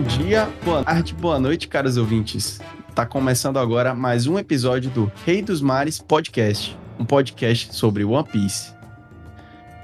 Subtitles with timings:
[0.00, 2.58] Bom dia, boa tarde, boa noite, caros ouvintes.
[2.94, 8.26] Tá começando agora mais um episódio do Rei dos Mares Podcast, um podcast sobre One
[8.26, 8.72] Piece.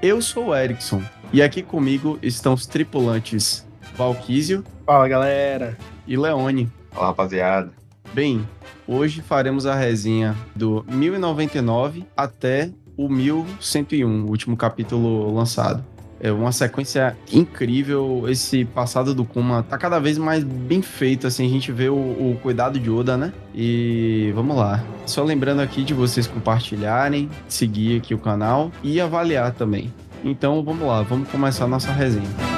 [0.01, 3.63] Eu sou o Erickson e aqui comigo estão os tripulantes
[3.95, 5.77] Valquísio Fala galera!
[6.07, 6.67] e Leone.
[6.89, 7.71] Fala, rapaziada.
[8.11, 8.43] Bem,
[8.87, 15.85] hoje faremos a resenha do 1099 até o 1101, o último capítulo lançado.
[16.19, 18.25] É uma sequência incrível.
[18.27, 21.27] Esse passado do Kuma tá cada vez mais bem feito.
[21.27, 23.31] Assim, a gente vê o, o cuidado de Oda, né?
[23.53, 24.83] E vamos lá.
[25.05, 29.93] Só lembrando aqui de vocês compartilharem, seguir aqui o canal e avaliar também.
[30.23, 32.56] Então vamos lá, vamos começar a nossa resenha.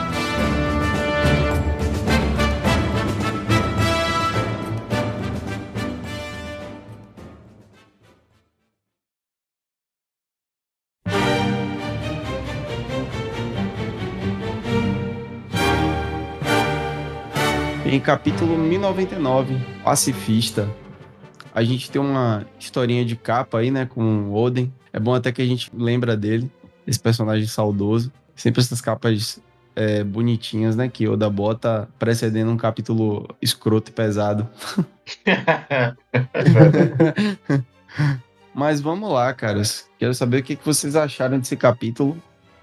[18.09, 20.67] Capítulo 1099, Pacifista,
[21.53, 24.73] a gente tem uma historinha de capa aí, né, com o Oden.
[24.91, 26.51] É bom até que a gente lembra dele,
[26.88, 28.11] esse personagem saudoso.
[28.35, 29.39] Sempre essas capas
[29.75, 34.49] é, bonitinhas, né, que Oda bota precedendo um capítulo escroto e pesado.
[38.55, 39.88] Mas vamos lá, caras.
[39.99, 42.17] Quero saber o que que vocês acharam desse capítulo,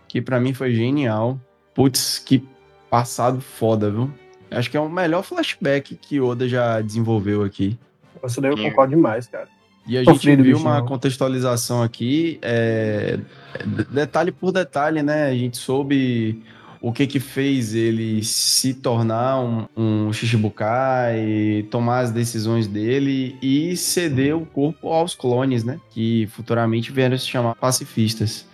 [0.08, 1.40] que pra mim foi genial.
[1.72, 2.44] Putz, que
[2.90, 4.10] passado foda, viu?
[4.50, 7.78] Acho que é o melhor flashback que Oda já desenvolveu aqui.
[8.24, 8.70] Isso daí eu Sim.
[8.70, 9.48] concordo demais, cara.
[9.86, 13.18] E a gente Sofrido, viu uma contextualização aqui, é,
[13.64, 15.26] de- detalhe por detalhe, né?
[15.26, 16.42] A gente soube
[16.80, 23.76] o que que fez ele se tornar um, um Shichibukai, tomar as decisões dele e
[23.76, 25.78] ceder o corpo aos clones, né?
[25.90, 28.44] Que futuramente vieram se chamar pacifistas.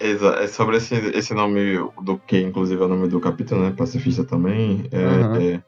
[0.00, 3.72] Exa é sobre esse, esse nome, do que inclusive é o nome do capítulo, né?
[3.76, 4.86] Pacifista também.
[4.92, 5.36] É, Uhum.
[5.54, 5.60] é,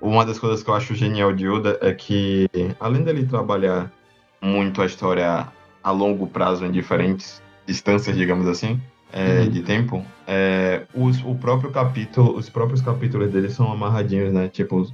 [0.00, 2.46] uma das coisas que eu acho genial de Oda é que,
[2.78, 3.90] além dele trabalhar
[4.40, 5.48] muito a história
[5.82, 8.80] a longo prazo em diferentes distâncias, digamos assim,
[9.12, 9.48] é, Uhum.
[9.48, 14.48] de tempo, é, os, o próprio capítulo, os próprios capítulos dele são amarradinhos, né?
[14.48, 14.86] Tipo,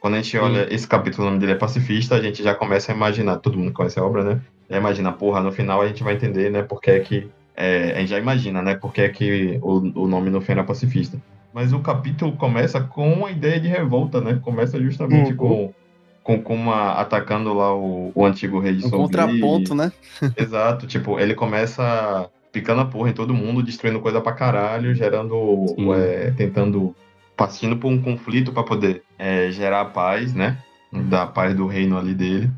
[0.00, 2.90] quando a gente olha esse capítulo, o nome dele é Pacifista, a gente já começa
[2.92, 4.40] a imaginar, todo mundo conhece a obra, né?
[4.70, 7.28] Já imagina, porra, no final a gente vai entender, né, porque é que.
[7.60, 10.62] É, a gente já imagina, né, porque é que o, o nome no fim era
[10.62, 11.20] pacifista.
[11.52, 14.38] Mas o capítulo começa com uma ideia de revolta, né?
[14.42, 15.36] Começa justamente Uhum.
[15.36, 15.74] com,
[16.22, 19.90] com Kuma atacando lá o, o antigo rei de Um Soul contraponto, né?
[20.38, 25.64] Exato, tipo, ele começa picando a porra em todo mundo, destruindo coisa pra caralho, gerando.
[25.96, 26.94] É, tentando.
[27.36, 30.58] partindo por um conflito pra poder é, gerar a paz, né?
[30.92, 32.50] Da paz do reino ali dele.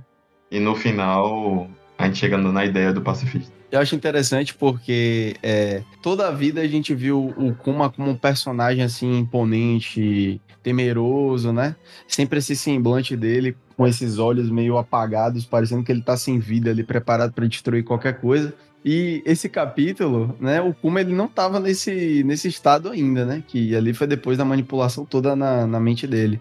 [0.51, 3.60] E no final, a gente chegando na ideia do pacifista.
[3.71, 8.17] Eu acho interessante porque é, toda a vida a gente viu o Kuma como um
[8.17, 11.77] personagem assim imponente, temeroso, né?
[12.09, 16.71] Sempre esse semblante dele com esses olhos meio apagados, parecendo que ele tá sem vida
[16.71, 18.53] ali, preparado para destruir qualquer coisa.
[18.85, 23.45] E esse capítulo, né, o Kuma ele não tava nesse, nesse estado ainda, né?
[23.47, 26.41] Que ali foi depois da manipulação toda na, na mente dele.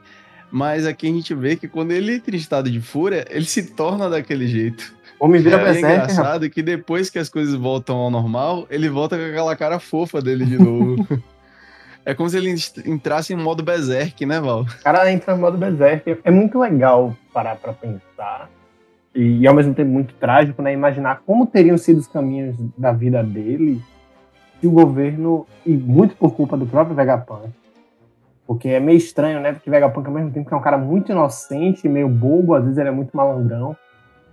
[0.51, 3.75] Mas aqui a gente vê que quando ele entra em estado de fúria, ele se
[3.75, 4.97] torna daquele jeito.
[5.19, 6.13] Homem vira É, É berserker, rapaz.
[6.13, 10.21] engraçado que depois que as coisas voltam ao normal, ele volta com aquela cara fofa
[10.21, 11.05] dele de novo.
[12.05, 14.61] é como se ele entrasse em modo berserk, né, Val?
[14.61, 16.19] O cara entra no modo berserker.
[16.23, 18.49] É muito legal parar pra pensar.
[19.13, 20.71] E, e ao mesmo tempo muito trágico, né?
[20.71, 23.81] Imaginar como teriam sido os caminhos da vida dele
[24.59, 27.49] se o governo, e muito por culpa do próprio Vegapunk,
[28.45, 29.53] porque é meio estranho, né?
[29.53, 32.77] Porque Vegapunk, ao mesmo tempo que é um cara muito inocente, meio bobo, às vezes
[32.77, 33.75] ele é muito malandrão.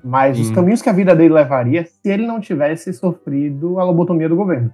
[0.03, 0.55] Mas os Sim.
[0.55, 4.73] caminhos que a vida dele levaria se ele não tivesse sofrido a lobotomia do governo.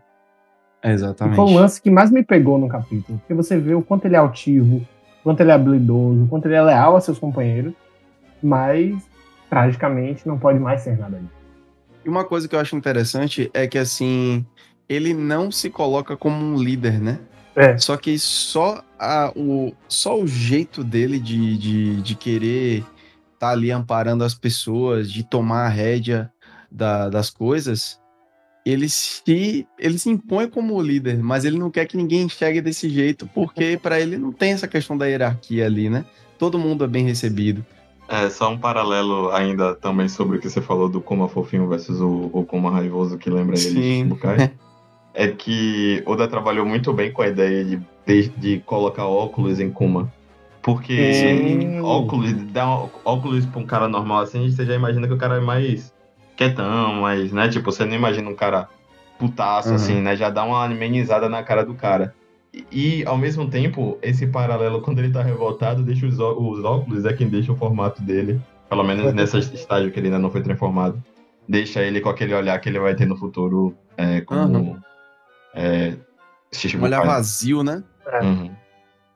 [0.84, 1.36] E Exatamente.
[1.36, 3.18] foi o lance que mais me pegou no capítulo.
[3.18, 6.46] Porque você vê o quanto ele é altivo, o quanto ele é habilidoso, o quanto
[6.46, 7.72] ele é leal a seus companheiros,
[8.42, 8.94] mas
[9.48, 11.42] tragicamente não pode mais ser nada disso.
[12.04, 14.44] E uma coisa que eu acho interessante é que, assim,
[14.88, 17.20] ele não se coloca como um líder, né?
[17.54, 17.76] É.
[17.78, 22.84] Só que só, a, o, só o jeito dele de, de, de querer
[23.42, 26.30] estar ali amparando as pessoas, de tomar a rédea
[26.70, 28.00] da- das coisas,
[28.64, 32.88] ele se, ele se impõe como líder, mas ele não quer que ninguém enxergue desse
[32.88, 36.04] jeito, porque para ele não tem essa questão da hierarquia ali, né?
[36.38, 37.66] Todo mundo é bem recebido.
[38.08, 42.00] É, só um paralelo ainda também sobre o que você falou do Kuma fofinho versus
[42.00, 43.82] o, o Kuma raivoso que lembra ele de Sim.
[43.82, 44.52] Shichibukai.
[45.14, 49.70] é que Oda trabalhou muito bem com a ideia de, de, de colocar óculos em
[49.70, 50.12] Kuma.
[50.62, 51.80] Porque Sim.
[51.80, 55.36] óculos, dá um- óculos pra um cara normal assim, você já imagina que o cara
[55.36, 55.92] é mais
[56.36, 57.48] quietão, mas, né?
[57.48, 58.68] Tipo, você não imagina um cara
[59.18, 59.74] putaço, Uhum.
[59.74, 60.16] assim, né?
[60.16, 62.14] Já dá uma amenizada na cara do cara.
[62.70, 67.12] E, ao mesmo tempo, esse paralelo, quando ele tá revoltado, deixa os, os óculos, é
[67.12, 68.40] quem deixa o formato dele.
[68.68, 71.02] Pelo menos nesse estágio que ele ainda não foi transformado.
[71.48, 74.58] Deixa ele com aquele olhar que ele vai ter no futuro, é, como.
[74.58, 74.80] Uhum.
[75.54, 75.94] É,
[76.78, 77.82] um olhar vazio, né?
[78.06, 78.22] É.
[78.22, 78.50] Uhum.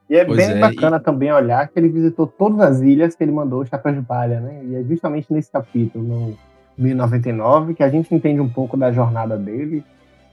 [0.09, 1.01] E é pois bem é, bacana e...
[1.01, 4.41] também olhar que ele visitou todas as ilhas que ele mandou o Chapéu de Palha,
[4.41, 4.61] né?
[4.65, 6.39] E é justamente nesse capítulo, no
[6.79, 9.83] 1099, que a gente entende um pouco da jornada dele,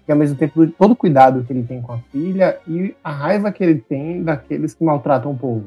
[0.08, 3.12] e ao mesmo tempo todo o cuidado que ele tem com a filha e a
[3.12, 5.66] raiva que ele tem daqueles que maltratam o povo.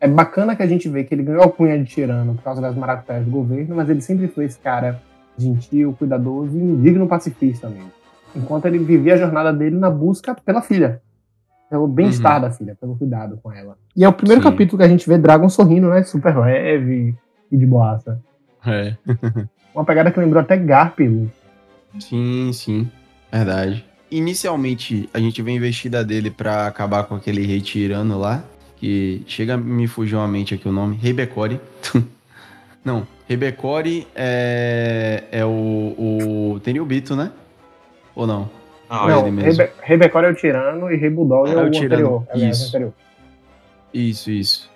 [0.00, 2.60] É bacana que a gente vê que ele ganhou a cunha de tirano por causa
[2.60, 5.00] das maracutaias do governo, mas ele sempre foi esse cara
[5.36, 7.92] gentil, cuidadoso e indigno pacifista mesmo.
[8.34, 11.00] Enquanto ele vivia a jornada dele na busca pela filha
[11.74, 12.42] pelo bem-estar uhum.
[12.42, 13.76] da filha, pelo cuidado com ela.
[13.96, 14.48] E é o primeiro Sim.
[14.48, 16.04] capítulo que a gente vê Dragon sorrindo, né?
[16.04, 17.16] Super leve
[17.50, 18.22] e de boaça.
[18.64, 18.94] É.
[19.74, 21.32] Uma pegada que lembrou até Garfield.
[21.98, 22.88] Sim, sim.
[23.32, 23.84] Verdade.
[24.08, 28.44] Inicialmente, a gente vê a investida dele para acabar com aquele rei tirano lá,
[28.76, 31.60] que chega a me fugir uma mente aqui o nome, Rebecore.
[32.84, 35.48] Não, Rebecore é, é o,
[36.54, 37.32] o Tenryubito, né?
[38.14, 38.48] Ou não?
[38.94, 42.26] Ah, não, Rebe Rebecor é o tirano e Rebudol é, é, o, o anterior.
[42.30, 42.68] É isso.
[42.68, 42.92] Anterior.
[43.92, 44.70] Isso, isso.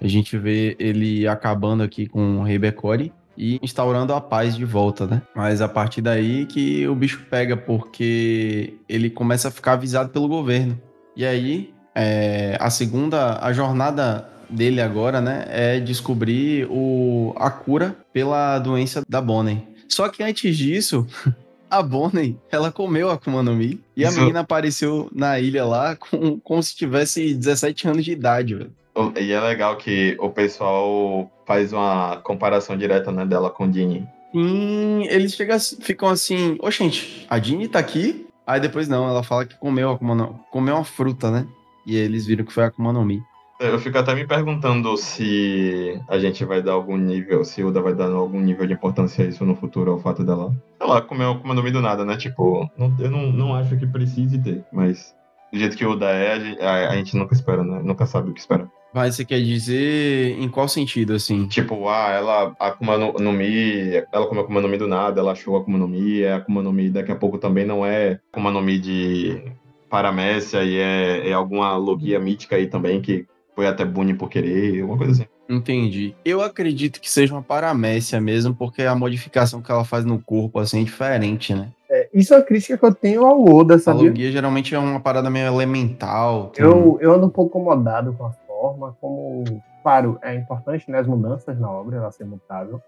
[0.00, 5.06] A gente vê ele acabando aqui com o Rebecore e instaurando a paz de volta,
[5.06, 5.22] né?
[5.34, 10.28] Mas a partir daí que o bicho pega, porque ele começa a ficar avisado pelo
[10.28, 10.80] governo.
[11.16, 17.96] E aí, é, a segunda, a jornada dele agora, né, é descobrir o, a cura
[18.12, 19.66] pela doença da Bonnie.
[19.88, 21.06] Só que antes disso,
[21.78, 23.80] a Bonnie, ela comeu a Akuma no Mi.
[23.96, 24.20] E a Isso...
[24.20, 28.72] menina apareceu na ilha lá com, como se tivesse 17 anos de idade, velho.
[29.20, 34.06] E é legal que o pessoal faz uma comparação direta, né, dela com Dini.
[34.32, 38.26] Sim, eles chegam, ficam assim, ô gente, a Dini tá aqui?
[38.46, 41.46] Aí depois não, ela fala que comeu a Akuma no, comeu uma fruta, né?
[41.86, 43.22] E eles viram que foi a Akuma no Mi.
[43.64, 47.80] Eu fico até me perguntando se a gente vai dar algum nível, se o Uda
[47.80, 51.00] vai dar algum nível de importância a isso no futuro, ao fato dela, sei lá,
[51.00, 52.16] como eu, como eu não me do nada, né?
[52.16, 55.14] Tipo, não, eu não, não acho que precise ter, mas
[55.50, 57.80] do jeito que o Uda é, a gente, a, gente nunca espera, né?
[57.82, 58.68] Nunca sabe o que espera.
[58.92, 61.46] Mas você quer dizer em qual sentido, assim?
[61.48, 65.20] Tipo, ah, ela, a Akuma no, no Mi, ela comeu Akuma no Mi do nada,
[65.20, 67.64] ela achou a Akuma no Mi, é a Akuma no Mi daqui a pouco também
[67.64, 69.42] não é Akuma no Mi de
[69.88, 74.80] paramécia e é, é alguma logia mítica aí também que foi até bullying por querer,
[74.80, 75.26] alguma coisa assim.
[75.48, 76.14] Entendi.
[76.24, 80.58] Eu acredito que seja uma paramécia mesmo, porque a modificação que ela faz no corpo
[80.58, 81.68] assim é diferente, né?
[81.90, 84.08] É, isso é a crítica que eu tenho ao Oda, sabia?
[84.08, 86.48] A logia geralmente é uma parada meio elemental.
[86.48, 86.64] Tem...
[86.64, 89.44] Eu, eu ando um pouco incomodado com a forma, como,
[89.82, 92.80] claro, é importante né, as mudanças na obra, ela ser mutável.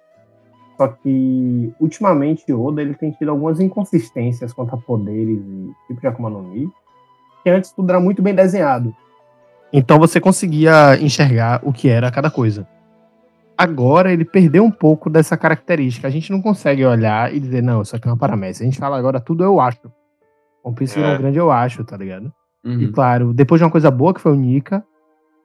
[0.77, 6.07] Só que, ultimamente, Oda ele tem tido algumas inconsistências quanto a poderes e tipo de
[6.07, 6.69] Akuma no Mi,
[7.43, 8.95] que antes tudo era muito bem desenhado.
[9.73, 12.67] Então você conseguia enxergar o que era cada coisa.
[13.59, 16.07] Agora ele perdeu um pouco dessa característica.
[16.07, 18.63] A gente não consegue olhar e dizer, não, isso aqui é uma paramécia.
[18.63, 19.91] A gente fala agora tudo eu acho.
[20.63, 21.07] One Piece é.
[21.07, 22.33] um grande eu acho, tá ligado?
[22.65, 22.83] Uhum.
[22.83, 24.85] E claro, depois de uma coisa boa que foi o Nika,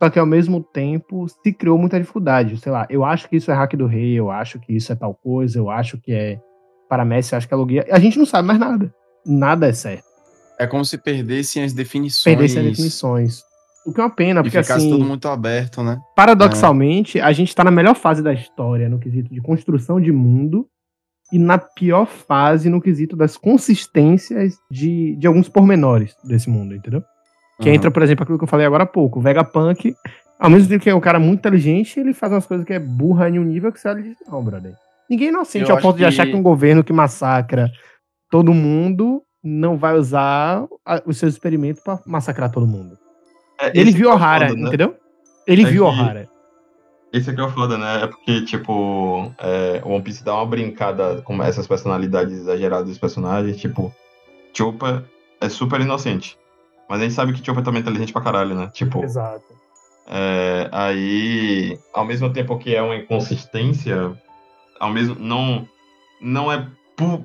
[0.01, 2.57] só que ao mesmo tempo se criou muita dificuldade.
[2.57, 4.95] Sei lá, eu acho que isso é hack do rei, eu acho que isso é
[4.95, 6.39] tal coisa, eu acho que é
[6.89, 7.85] paramécia, eu acho que é logia.
[7.91, 8.93] A gente não sabe mais nada.
[9.25, 10.03] Nada é certo.
[10.59, 12.35] É como se perdessem as definições.
[12.35, 13.50] Perdessem as definições.
[13.85, 14.91] O que é uma pena, porque e ficasse assim.
[14.91, 15.99] tudo muito aberto, né?
[16.15, 17.21] Paradoxalmente, é.
[17.23, 20.67] a gente tá na melhor fase da história no quesito de construção de mundo
[21.31, 27.01] e na pior fase no quesito das consistências de, de alguns pormenores desse mundo, entendeu?
[27.59, 27.75] Que uhum.
[27.75, 29.19] entra, por exemplo, aquilo que eu falei agora há pouco.
[29.19, 29.95] O Vegapunk,
[30.39, 32.79] ao mesmo tempo que é um cara muito inteligente, ele faz umas coisas que é
[32.79, 34.73] burra em um nível que você diz, não, brother.
[35.09, 35.99] Ninguém é inocente eu ao ponto que...
[35.99, 37.71] de achar que um governo que massacra
[38.29, 40.65] todo mundo não vai usar
[41.05, 42.97] os seus experimentos para massacrar todo mundo.
[43.61, 44.67] É, ele viu Ohara, é né?
[44.67, 44.95] entendeu?
[45.45, 46.27] Ele é viu Ohara.
[47.13, 48.03] Esse aqui é o foda, né?
[48.03, 52.97] É porque, tipo, é, o One Piece dá uma brincada com essas personalidades exageradas dos
[52.97, 53.57] personagens.
[53.57, 53.93] Tipo,
[54.53, 55.03] Chopper
[55.41, 56.37] é super inocente.
[56.89, 58.69] Mas a gente sabe que Chopper também é inteligente pra caralho, né?
[58.73, 59.03] Tipo.
[59.03, 59.43] Exato.
[60.07, 64.13] É, aí, ao mesmo tempo que é uma inconsistência,
[64.79, 65.67] ao mesmo não
[66.21, 66.67] não é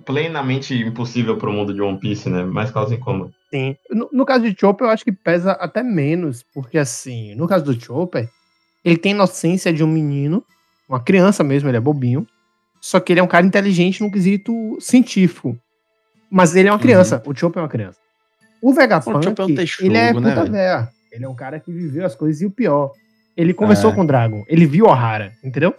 [0.04, 2.44] plenamente impossível pro mundo de One Piece, né?
[2.44, 3.32] Mas causa incômodo.
[3.50, 3.76] Sim.
[3.90, 7.64] No, no, caso de Chopper, eu acho que pesa até menos, porque assim, no caso
[7.64, 8.28] do Chopper,
[8.84, 10.44] ele tem inocência de um menino,
[10.88, 12.26] uma criança mesmo, ele é bobinho,
[12.80, 15.58] só que ele é um cara inteligente no quesito científico.
[16.30, 17.32] Mas ele é uma criança, uhum.
[17.32, 17.98] o Chopper é uma criança.
[18.60, 20.88] O Vegapunk, o é um texugo, ele é né, puta véia.
[21.12, 22.92] Ele é um cara que viveu as coisas e o pior.
[23.36, 23.94] Ele conversou é.
[23.94, 25.74] com o Dragon, ele viu Ohara, entendeu?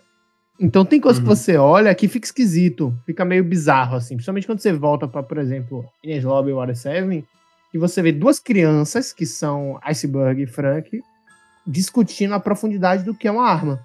[0.60, 1.26] Então tem coisa uhum.
[1.26, 4.16] que você olha que fica esquisito, fica meio bizarro, assim.
[4.16, 7.24] Principalmente quando você volta pra, por exemplo, Ines Lobby Water 7,
[7.72, 11.04] que você vê duas crianças, que são Iceberg e Frank,
[11.66, 13.80] discutindo a profundidade do que é uma arma.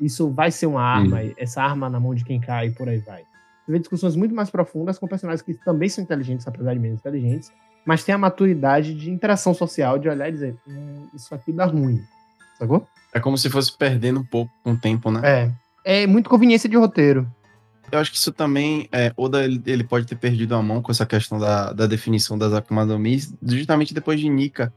[0.00, 1.32] Isso vai ser uma arma, hum.
[1.36, 3.22] essa arma na mão de quem cai e por aí vai.
[3.64, 6.98] Você vê discussões muito mais profundas com personagens que também são inteligentes, apesar de menos
[6.98, 7.52] inteligentes,
[7.86, 11.64] mas tem a maturidade de interação social, de olhar e dizer, hum, isso aqui dá
[11.64, 12.02] ruim.
[12.58, 12.86] Sacou?
[13.12, 15.20] É como se fosse perdendo um pouco com o tempo, né?
[15.24, 15.52] É.
[15.84, 17.26] É muito conveniência de roteiro.
[17.92, 21.04] Eu acho que isso também, é, Oda ele pode ter perdido a mão com essa
[21.04, 24.72] questão da, da definição das Akuma no Mi, justamente depois de Nika,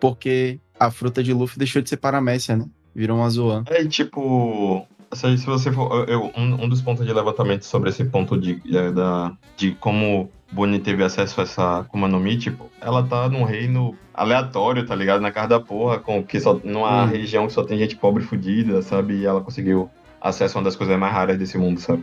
[0.00, 2.66] porque a fruta de Luffy deixou de ser paramécia, né?
[2.92, 3.62] Virou uma Zoan.
[3.68, 6.08] É, tipo, se, se você for.
[6.08, 9.70] Eu, um, um, dos pontos de levantamento sobre esse ponto de, de, é, da, de
[9.76, 14.84] como Bonnie teve acesso a essa Akuma no Mi, tipo, ela tá num reino aleatório,
[14.84, 15.20] tá ligado?
[15.20, 17.06] Na casa da porra, com, que só, numa hum.
[17.06, 19.18] região que só tem gente pobre fodida, sabe?
[19.18, 19.88] E ela conseguiu
[20.20, 22.02] acesso a uma das coisas mais raras desse mundo, sabe?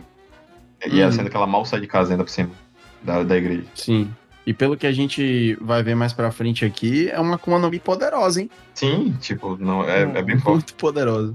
[0.86, 1.12] E hum.
[1.12, 2.50] sendo que ela mal sai de casa ainda por cima
[3.02, 3.64] da, da igreja.
[3.74, 4.10] Sim.
[4.46, 7.70] E pelo que a gente vai ver mais pra frente aqui, é uma Akuma no
[7.70, 8.50] Mi poderosa, hein?
[8.74, 10.56] Sim, tipo, não, é, é bem forte.
[10.56, 11.34] Muito poderosa.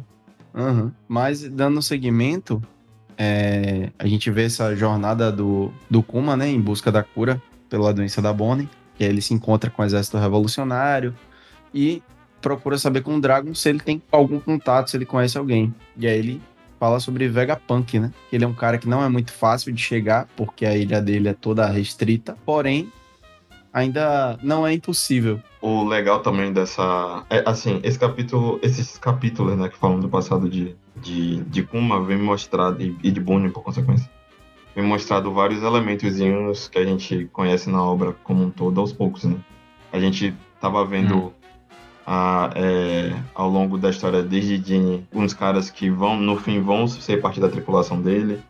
[0.53, 0.91] Uhum.
[1.07, 2.61] Mas, dando seguimento,
[3.17, 7.93] é, a gente vê essa jornada do, do Kuma, né, em busca da cura pela
[7.93, 11.15] doença da Bonnie, que ele se encontra com o exército revolucionário
[11.73, 12.03] e
[12.41, 15.73] procura saber com o Dragon se ele tem algum contato, se ele conhece alguém.
[15.97, 16.41] E aí ele
[16.79, 18.11] fala sobre Vegapunk, né?
[18.31, 21.27] Ele é um cara que não é muito fácil de chegar, porque a ilha dele
[21.27, 22.91] é toda restrita, porém
[23.73, 25.39] ainda não é impossível.
[25.61, 27.25] O legal também dessa.
[27.29, 32.01] É, assim, esse capítulo, esses capítulos, né, que falam do passado de, de, de Kuma,
[32.01, 34.09] vem mostrado, e, e de Bonnie por consequência,
[34.73, 39.25] vem mostrado vários elementos que a gente conhece na obra como um todo, aos poucos,
[39.25, 39.35] né?
[39.91, 41.38] A gente tava vendo hum
[42.11, 46.87] a, é, ao longo da história desde Jean, uns caras que vão, no fim, vão
[46.87, 48.41] ser parte da tripulação dele,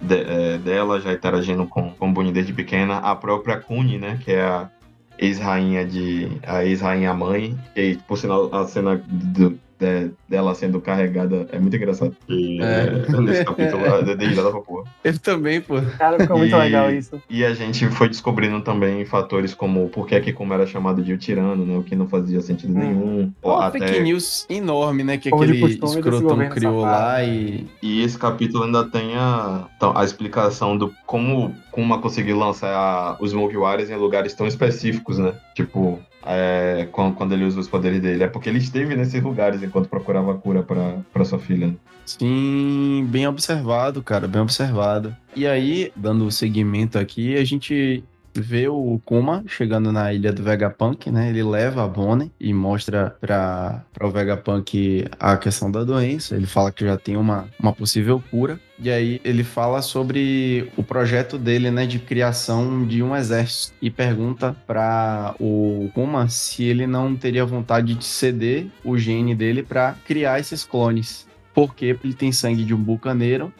[0.00, 4.30] de, é, dela, já interagindo com, com Bonnie desde pequena, a própria Kuni, né, que
[4.30, 4.70] é a
[5.18, 11.48] ex-rainha de a ex-rainha mãe, e por sinal a cena do, de, dela sendo carregada
[11.50, 12.14] é muito engraçado.
[12.28, 12.90] E, é.
[13.20, 14.90] Nesse capítulo é dedilhada pra porra.
[15.02, 15.80] Eu também, pô.
[15.98, 17.20] Cara, ficou muito legal isso.
[17.28, 21.12] E a gente foi descobrindo também fatores como por que que como era chamado de
[21.12, 21.78] o tirano, né?
[21.78, 22.78] O que não fazia sentido hum.
[22.78, 23.32] nenhum.
[23.40, 23.78] Pô, até...
[23.78, 25.16] fake news enorme, né?
[25.16, 27.66] Que aquele escrotão criou lá e...
[27.82, 33.32] E esse capítulo ainda tem a, então, a explicação do como Kuma conseguiu lançar os
[33.32, 35.32] Mugiwaras em lugares tão específicos, né?
[35.54, 38.24] Tipo, é, quando, quando, ele usa os poderes dele.
[38.24, 41.74] É porque ele esteve nesses lugares enquanto procurava cura para sua filha.
[42.04, 45.14] Sim, bem observado, cara, bem observado.
[45.34, 48.02] E aí, dando seguimento aqui, a gente
[48.34, 51.30] vê o Kuma chegando na ilha do Vegapunk, né?
[51.30, 56.36] Ele leva a Bonnie e mostra para o Vegapunk a questão da doença.
[56.36, 58.58] Ele fala que já tem uma, uma possível cura.
[58.78, 63.90] E aí ele fala sobre o projeto dele, né, de criação de um exército e
[63.90, 69.94] pergunta para o Kuma se ele não teria vontade de ceder o gene dele para
[70.06, 71.28] criar esses clones.
[71.52, 73.52] Porque ele tem sangue de um bucaneiro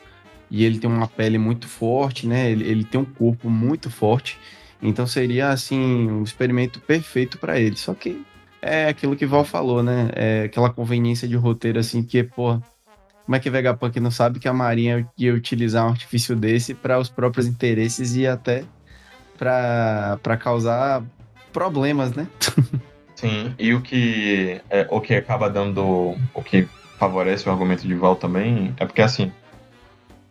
[0.50, 2.50] e ele tem uma pele muito forte, né?
[2.50, 4.38] Ele, ele tem um corpo muito forte
[4.82, 7.76] então seria assim um experimento perfeito para ele.
[7.76, 8.24] Só que
[8.62, 10.10] é aquilo que Val falou, né?
[10.14, 12.60] É aquela conveniência de roteiro assim que, pô,
[13.24, 16.98] como é que Vegapunk não sabe que a Marinha ia utilizar um artifício desse para
[16.98, 18.64] os próprios interesses e até
[19.38, 21.02] para causar
[21.52, 22.26] problemas, né?
[23.14, 26.66] Sim, e o que é, o que acaba dando o que
[26.98, 29.30] favorece o argumento de Val também é porque assim,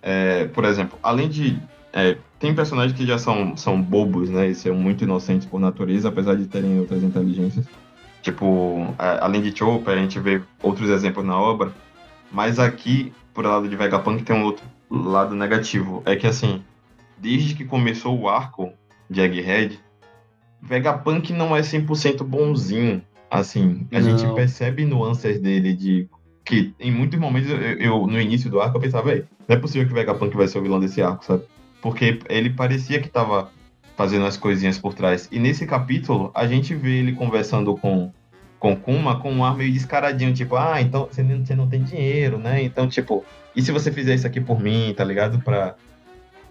[0.01, 1.59] é, por exemplo, além de
[1.93, 4.47] é, tem personagens que já são, são bobos, né?
[4.47, 7.65] E são muito inocentes por natureza, apesar de terem outras inteligências.
[8.21, 11.73] Tipo, além de Chopper, a gente vê outros exemplos na obra.
[12.31, 16.01] Mas aqui, por lado de Vegapunk, tem um outro lado negativo.
[16.05, 16.63] É que, assim,
[17.17, 18.71] desde que começou o arco
[19.09, 19.79] de Egghead,
[20.61, 23.01] Vegapunk não é 100% bonzinho.
[23.29, 24.17] Assim, a não.
[24.17, 26.09] gente percebe nuances dele de
[26.43, 29.87] que em muitos momentos eu, eu no início do arco eu pensava, não é possível
[29.87, 31.43] que Vegapunk vai ser o vilão desse arco, sabe?
[31.81, 33.49] Porque ele parecia que estava
[33.95, 35.27] fazendo as coisinhas por trás.
[35.31, 38.11] E nesse capítulo, a gente vê ele conversando com
[38.59, 41.81] com Kuma com um ar meio descaradinho, tipo, ah, então você não, você não tem
[41.81, 42.61] dinheiro, né?
[42.61, 43.23] Então, tipo,
[43.55, 45.39] e se você fizer isso aqui por mim, tá ligado?
[45.39, 45.75] Pra,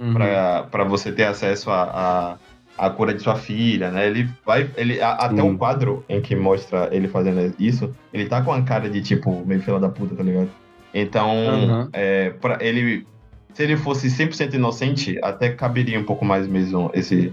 [0.00, 0.14] uhum.
[0.14, 2.38] pra, pra você ter acesso a,
[2.78, 4.06] a, a, cura de sua filha, né?
[4.06, 4.70] Ele vai.
[4.76, 8.62] Ele, a, até o quadro em que mostra ele fazendo isso, ele tá com a
[8.62, 10.48] cara de, tipo, meio fila da puta, tá ligado?
[10.94, 11.88] Então, uhum.
[11.92, 13.06] é, pra, ele
[13.52, 17.32] se ele fosse 100% inocente, até caberia um pouco mais mesmo esse,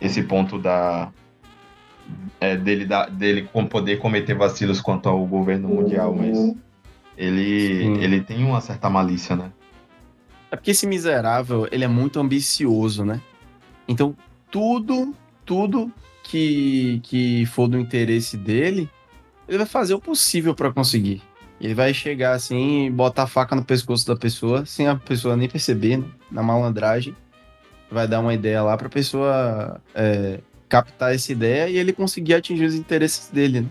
[0.00, 1.12] esse ponto da
[2.40, 6.54] é, dele, da, dele poder cometer vacilos quanto ao governo mundial, mas
[7.16, 9.50] ele, ele tem uma certa malícia, né?
[10.50, 13.20] É porque esse miserável, ele é muito ambicioso, né?
[13.88, 14.14] Então,
[14.50, 15.90] tudo, tudo
[16.22, 18.88] que, que for do interesse dele,
[19.48, 21.22] ele vai fazer o possível para conseguir.
[21.64, 25.34] Ele vai chegar assim e botar a faca no pescoço da pessoa, sem a pessoa
[25.34, 26.04] nem perceber, né?
[26.30, 27.16] na malandragem.
[27.90, 32.66] Vai dar uma ideia lá pra pessoa é, captar essa ideia e ele conseguir atingir
[32.66, 33.62] os interesses dele.
[33.62, 33.68] Né?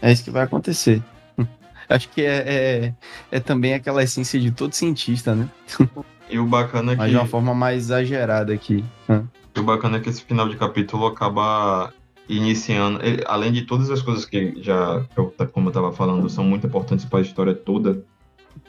[0.00, 1.02] É isso que vai acontecer.
[1.88, 2.94] Acho que é, é,
[3.32, 5.48] é, também aquela essência de todo cientista, né?
[6.30, 7.00] E o bacana é que.
[7.00, 8.82] Mas de uma forma mais exagerada aqui.
[9.54, 11.92] E o bacana é que esse final de capítulo acaba
[12.28, 13.04] iniciando.
[13.04, 15.04] Ele, além de todas as coisas que já,
[15.52, 18.04] como eu estava falando, são muito importantes para a história toda.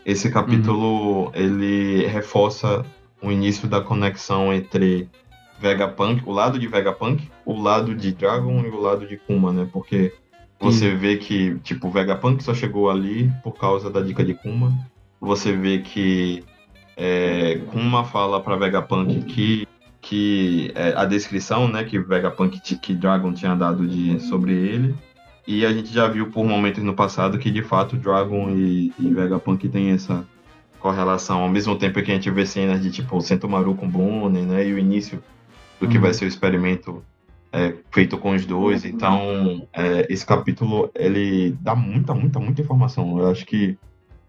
[0.05, 1.31] Esse capítulo uhum.
[1.33, 2.85] ele reforça
[3.21, 5.09] o início da conexão entre
[5.59, 9.67] Vegapunk, o lado de Vegapunk, o lado de Dragon e o lado de Kuma, né?
[9.71, 10.13] Porque
[10.59, 10.97] você Sim.
[10.97, 14.73] vê que, tipo, Vegapunk só chegou ali por causa da dica de Kuma.
[15.19, 16.43] Você vê que
[16.97, 19.67] é, Kuma fala para Vegapunk que
[20.05, 24.95] que é, a descrição, né, que Vegapunk que Dragon tinha dado de sobre ele.
[25.47, 29.11] E a gente já viu por momentos no passado que de fato Dragon e, e
[29.11, 30.23] Vegapunk têm essa
[30.79, 34.67] correlação, ao mesmo tempo que a gente vê cenas de tipo Sentomaru com Bonnie, né,
[34.67, 35.23] e o início
[35.79, 36.03] do que uhum.
[36.03, 37.03] vai ser o experimento
[37.51, 38.85] é, feito com os dois.
[38.85, 43.17] Então, é, esse capítulo ele dá muita, muita, muita informação.
[43.17, 43.75] Eu acho que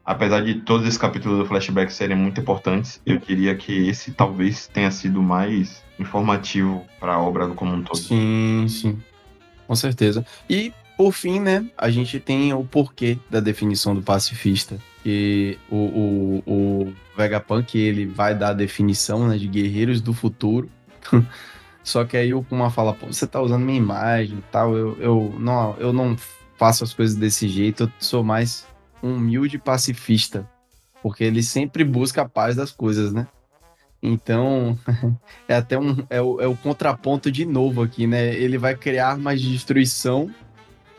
[0.07, 4.69] apesar de todos esses capítulos do flashback serem muito importantes, eu diria que esse talvez
[4.69, 7.99] tenha sido mais informativo para a obra como um todo.
[7.99, 9.03] Sim, sim.
[9.67, 10.25] Com certeza.
[10.49, 14.79] E, por fim, né, a gente tem o porquê da definição do pacifista.
[15.03, 20.71] Que o, o, o Vegapunk, ele vai dar a definição né, de guerreiros do futuro.
[21.83, 24.97] Só que aí o Kuma fala, pô, você tá usando minha imagem e tal, eu,
[25.01, 26.17] eu, não, eu não
[26.57, 28.67] faço as coisas desse jeito, eu sou mais
[29.15, 30.49] humilde pacifista,
[31.03, 33.27] porque ele sempre busca a paz das coisas, né?
[34.03, 34.79] Então,
[35.49, 38.35] é até um é o, é o contraponto de novo aqui, né?
[38.35, 40.31] Ele vai criar armas de destruição,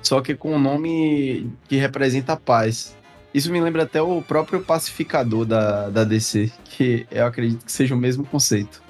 [0.01, 2.95] só que com um nome que representa a paz.
[3.33, 7.93] Isso me lembra até o próprio pacificador da, da DC, que eu acredito que seja
[7.93, 8.81] o mesmo conceito.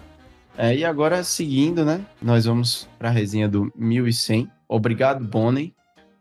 [0.58, 2.01] É, e agora, seguindo, né?
[2.21, 4.49] Nós vamos para a resenha do 1100.
[4.67, 5.76] Obrigado, Bonnie.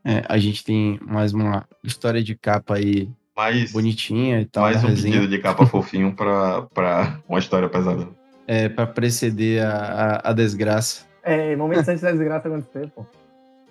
[0.09, 4.63] É, a gente tem mais uma história de capa aí mais, bonitinha e tal.
[4.63, 5.15] Mais um resenha.
[5.17, 8.07] pedido de capa fofinho para uma história pesada.
[8.47, 11.05] É, para preceder a, a, a, desgraça.
[11.25, 13.05] É, momentos antes da desgraça acontecer, pô.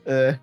[0.05, 0.37] É.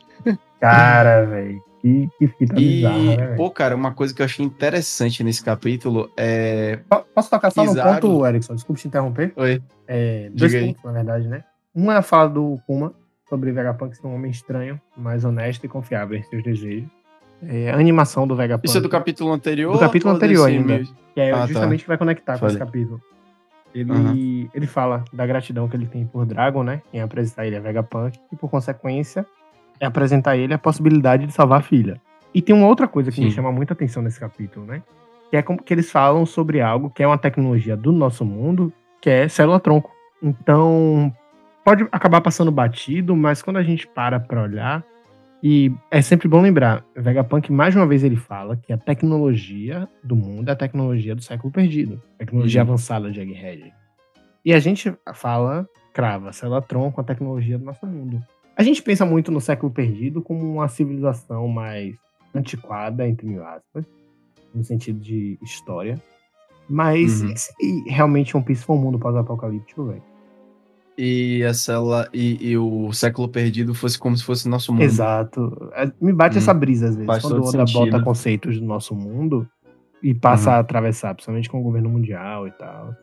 [0.59, 1.63] Cara, velho.
[1.83, 5.45] Que, que fita e, bizarra, né, Pô, cara, uma coisa que eu achei interessante nesse
[5.45, 6.79] capítulo é.
[7.15, 7.95] Posso tocar só Kizaru...
[7.95, 8.55] no ponto, Erickson?
[8.55, 9.33] Desculpe te interromper.
[9.37, 9.63] Oi.
[9.87, 10.91] É, dois Diga pontos, aí.
[10.91, 11.45] na verdade, né?
[11.75, 12.95] Um é a fala do Kuma,
[13.33, 16.87] sobre Vegapunk ser um homem estranho, mais honesto e confiável em seus desejos.
[17.43, 18.69] É, a animação do Vegapunk.
[18.69, 19.73] Isso é do capítulo anterior?
[19.73, 20.77] Do capítulo anterior ainda.
[20.77, 20.95] Mesmo?
[21.15, 21.47] Que é ah, tá.
[21.47, 21.85] justamente tá.
[21.85, 23.01] que vai conectar com esse capítulo.
[23.75, 24.49] Ele, uhum.
[24.53, 26.83] ele fala da gratidão que ele tem por Dragon, né?
[26.93, 29.25] Em apresentar ele a Vegapunk, e por consequência,
[29.81, 31.99] é apresentar ele a possibilidade de salvar a filha.
[32.35, 33.25] E tem uma outra coisa que Sim.
[33.25, 34.83] me chama muita atenção nesse capítulo, né?
[35.31, 38.71] Que é como que eles falam sobre algo que é uma tecnologia do nosso mundo,
[39.01, 39.91] que é célula-tronco.
[40.23, 41.11] Então,
[41.65, 44.85] pode acabar passando batido, mas quando a gente para para olhar,
[45.43, 50.15] e é sempre bom lembrar, Vegapunk mais uma vez ele fala que a tecnologia do
[50.15, 52.69] mundo é a tecnologia do século perdido, tecnologia uhum.
[52.69, 53.73] avançada de Egghead.
[54.45, 58.21] E a gente fala, crava, Celatron com a tecnologia do nosso mundo.
[58.57, 61.97] A gente pensa muito no século perdido como uma civilização mais
[62.35, 63.85] antiquada, entre mil aspas,
[64.55, 66.01] no sentido de história.
[66.69, 67.37] Mas uhum.
[67.37, 67.53] se
[67.89, 70.12] realmente One Piece for um mundo pós-apocalíptico, velho?
[71.05, 74.83] E a célula e, e, o século perdido fosse como se fosse nosso mundo.
[74.83, 75.73] Exato.
[75.75, 78.95] É, me bate hum, essa brisa às vezes, quando o Oda bota conceitos do nosso
[78.95, 79.45] mundo
[80.01, 80.57] e passa uhum.
[80.57, 82.95] a atravessar, principalmente com o governo mundial e tal.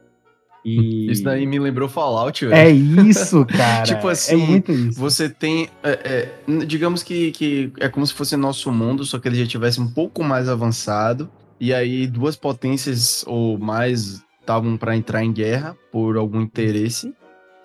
[0.63, 1.11] E...
[1.11, 2.55] Isso daí me lembrou Fallout, velho.
[2.55, 3.83] É isso, cara.
[3.83, 4.97] tipo é assim, é muito isso.
[4.97, 5.67] você tem.
[5.83, 9.45] É, é, digamos que, que é como se fosse nosso mundo, só que ele já
[9.45, 11.29] tivesse um pouco mais avançado.
[11.59, 17.13] E aí duas potências ou mais estavam para entrar em guerra por algum interesse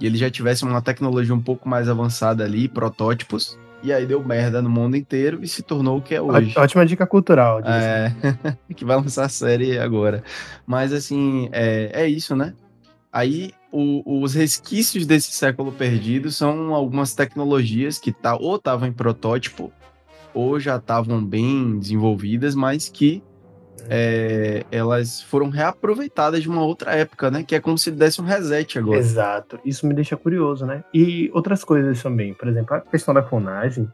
[0.00, 4.24] e ele já tivesse uma tecnologia um pouco mais avançada ali, protótipos, e aí deu
[4.24, 6.54] merda no mundo inteiro e se tornou o que é hoje.
[6.56, 7.60] Ótima dica cultural.
[7.60, 8.12] É,
[8.74, 10.24] que vai lançar a série agora.
[10.66, 12.54] Mas assim, é, é isso, né?
[13.12, 18.92] Aí o, os resquícios desse século perdido são algumas tecnologias que tá, ou estavam em
[18.92, 19.70] protótipo,
[20.32, 23.22] ou já estavam bem desenvolvidas, mas que
[23.88, 27.42] é, elas foram reaproveitadas de uma outra época, né?
[27.42, 28.98] Que é como se desse um reset agora.
[28.98, 29.58] Exato.
[29.64, 30.84] Isso me deixa curioso, né?
[30.92, 32.34] E outras coisas também.
[32.34, 33.88] Por exemplo, a questão da clonagem,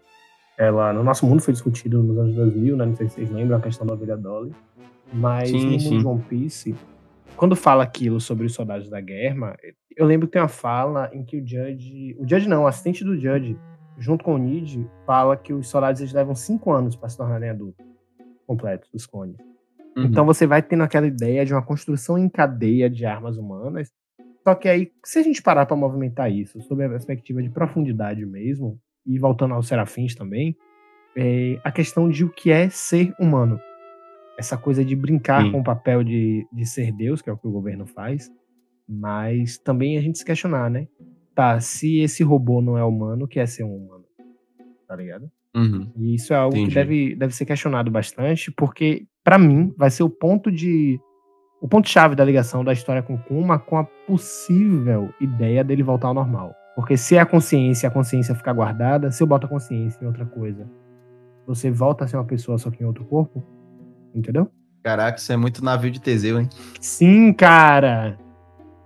[0.58, 2.86] ela no nosso mundo foi discutido nos anos 2000, né?
[2.86, 4.52] Não sei se vocês lembram a questão da ovelha Dolly.
[5.12, 6.74] Mas sim, no mundo de One Piece,
[7.36, 9.56] quando fala aquilo sobre os soldados da guerra,
[9.96, 12.16] eu lembro que tem uma fala em que o Judge.
[12.18, 13.58] O Judge não, o assistente do Judge
[14.00, 17.50] junto com o Nid, fala que os soldados eles levam cinco anos para se tornarem
[17.50, 17.84] adultos
[18.46, 19.36] completos, os clones.
[19.96, 20.04] Uhum.
[20.04, 23.90] Então você vai tendo aquela ideia de uma construção em cadeia de armas humanas.
[24.42, 28.24] Só que aí, se a gente parar para movimentar isso, sob a perspectiva de profundidade
[28.24, 30.56] mesmo, e voltando aos serafins também,
[31.16, 33.60] é a questão de o que é ser humano.
[34.38, 35.52] Essa coisa de brincar Sim.
[35.52, 38.30] com o papel de, de ser Deus, que é o que o governo faz,
[38.88, 40.88] mas também a gente se questionar, né?
[41.34, 44.04] Tá, se esse robô não é humano, o que é ser um humano?
[44.88, 45.30] Tá ligado?
[45.54, 45.92] Uhum.
[45.96, 46.68] E isso é algo Entendi.
[46.68, 51.00] que deve, deve ser questionado bastante, porque, pra mim, vai ser o ponto de.
[51.60, 56.14] O ponto-chave da ligação da história com Kuma com a possível ideia dele voltar ao
[56.14, 56.54] normal.
[56.74, 60.06] Porque se é a consciência, a consciência ficar guardada, se eu boto a consciência em
[60.06, 60.66] outra coisa,
[61.46, 63.44] você volta a ser uma pessoa só que em outro corpo?
[64.14, 64.50] Entendeu?
[64.82, 66.48] Caraca, isso é muito navio de Teseu, hein?
[66.80, 68.18] Sim, cara!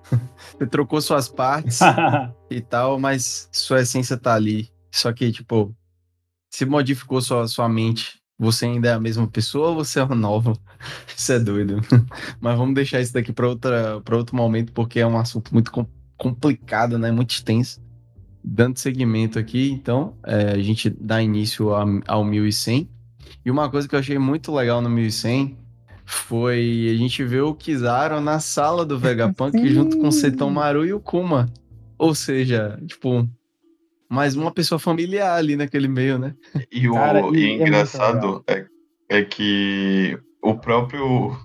[0.58, 1.78] Você trocou suas partes
[2.50, 4.68] e tal, mas sua essência tá ali.
[4.90, 5.74] Só que, tipo,
[6.50, 10.14] se modificou sua, sua mente, você ainda é a mesma pessoa ou você é uma
[10.14, 10.52] nova?
[11.16, 11.80] Isso é doido.
[12.40, 13.46] Mas vamos deixar isso daqui para
[14.16, 17.10] outro momento, porque é um assunto muito com- complicado, né?
[17.12, 17.80] Muito extenso.
[18.42, 22.88] Dando seguimento aqui, então, é, a gente dá início a- ao 1100.
[23.44, 25.56] E uma coisa que eu achei muito legal no 1100
[26.04, 29.68] foi a gente ver o Kizaru na sala do Vegapunk Sim.
[29.68, 31.48] junto com o Setomaru e o Kuma.
[31.96, 33.26] Ou seja, tipo,
[34.08, 36.34] mais uma pessoa familiar ali naquele meio, né?
[36.70, 38.66] E o Cara, e e é engraçado é,
[39.08, 41.36] é que o próprio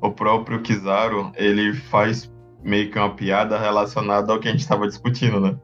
[0.00, 2.30] o próprio Kizaru, ele faz
[2.62, 5.56] meio que uma piada relacionada ao que a gente estava discutindo, né?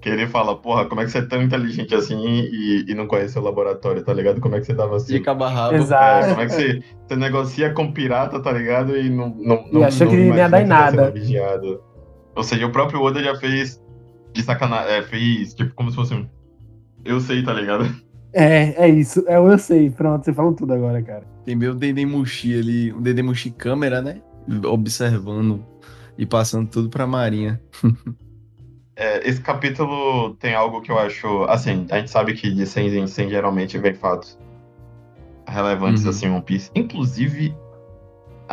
[0.00, 3.06] Que ele fala, porra, como é que você é tão inteligente assim e, e não
[3.06, 4.40] conhece o laboratório, tá ligado?
[4.40, 5.14] Como é que você tava assim?
[5.14, 5.76] E Cabarrabo.
[5.76, 6.26] Exato.
[6.26, 8.96] É, como é que você, você negocia com pirata, tá ligado?
[8.96, 11.14] E não, não, E não, achou não que não ia dar em tá nada.
[12.34, 13.81] Ou seja, o próprio Oda já fez
[14.32, 16.26] de sacanagem, é, fez tipo como se fosse um.
[17.04, 17.84] Eu sei, tá ligado?
[18.32, 19.24] É, é isso.
[19.26, 19.90] É, eu sei.
[19.90, 21.24] Pronto, você falou tudo agora, cara.
[21.44, 24.22] Tem meio Dendemushi ali, um Dendemushi câmera, né?
[24.64, 25.64] Observando
[26.16, 27.60] e passando tudo pra Marinha.
[28.94, 31.44] É, esse capítulo tem algo que eu acho.
[31.44, 34.38] Assim, a gente sabe que de 100 em 100 geralmente vem fatos
[35.48, 36.10] relevantes Uhum.
[36.10, 36.70] assim em One Piece.
[36.74, 37.54] Inclusive,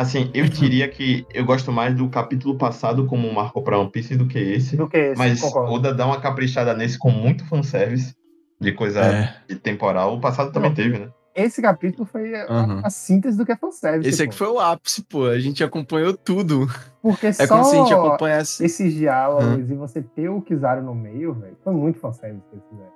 [0.01, 4.15] assim, eu diria que eu gosto mais do capítulo passado como marcou pra One Piece
[4.15, 4.75] do que esse.
[4.77, 5.73] Do que esse, Mas concordo.
[5.73, 8.15] Oda dá uma caprichada nesse com muito fanservice
[8.59, 9.35] de coisa É.
[9.47, 10.15] de temporal.
[10.15, 10.75] O passado também Não.
[10.75, 11.09] teve, né?
[11.35, 12.81] Esse capítulo foi a, Uhum.
[12.83, 14.09] a síntese do que é fanservice.
[14.09, 14.45] Esse aqui pô.
[14.45, 15.25] foi o ápice, pô.
[15.25, 16.67] A gente acompanhou tudo.
[17.01, 18.65] Porque É só como se a gente acompanhasse.
[18.65, 22.65] esses diálogos e você ter o Kizaru no meio, velho, foi muito fanservice que eles
[22.69, 22.91] fizeram.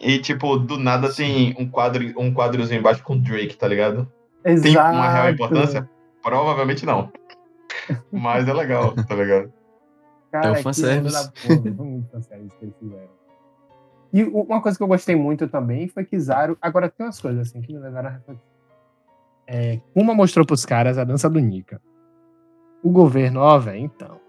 [0.00, 4.10] E, tipo, do nada tem um, quadro, um quadrozinho embaixo com o Drake, tá ligado?
[4.44, 4.62] Exato.
[4.62, 5.88] Tem uma real importância?
[6.22, 7.10] Provavelmente não.
[8.10, 9.52] Mas é legal, tá ligado?
[10.30, 11.32] Cara, É o fanservice.
[12.78, 13.18] fizeram.
[14.12, 16.56] E uma coisa que eu gostei muito também foi que Zaro.
[16.60, 18.42] Agora tem umas coisas assim que me levaram a refletir.
[19.46, 21.80] É, uma mostrou pros caras a dança do Nika.
[22.82, 24.20] O governo, ó, velho, então.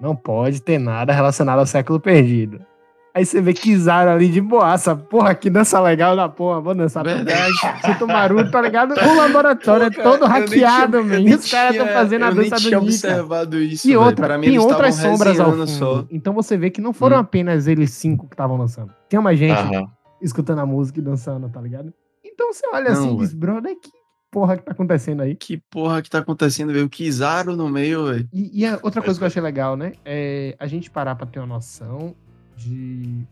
[0.00, 2.64] Não pode ter nada relacionado ao século perdido.
[3.12, 4.94] Aí você vê Kizaru ali de boaça.
[4.94, 6.60] Porra, que dança legal da porra.
[6.60, 7.04] Vou dançar.
[7.04, 7.52] Verdade.
[7.84, 8.92] Chitomaru, tá ligado?
[8.94, 11.28] O laboratório Pô, é todo cara, eu nem hackeado, tinha- man.
[11.30, 13.08] E os caras estão tinha- fazendo a dança tinha do Nika.
[13.08, 13.88] observado isso.
[13.90, 15.66] E outra, pra mim, tem outras sombras ao fundo.
[15.66, 16.04] só.
[16.10, 17.20] Então você vê que não foram Hum.
[17.20, 18.92] apenas eles cinco que estavam dançando.
[19.08, 19.86] Tinha mais gente Aham.
[20.22, 21.92] escutando a música e dançando, tá ligado?
[22.24, 23.90] Então você olha Não, assim e diz, brother, que
[24.30, 25.34] porra que tá acontecendo aí?
[25.34, 26.86] Que porra que tá acontecendo, velho?
[26.86, 28.28] O Kizaru no meio, velho.
[28.32, 29.92] E, e a outra coisa que eu achei legal, né?
[30.04, 32.14] É a gente parar pra ter uma noção
[32.68, 33.26] de.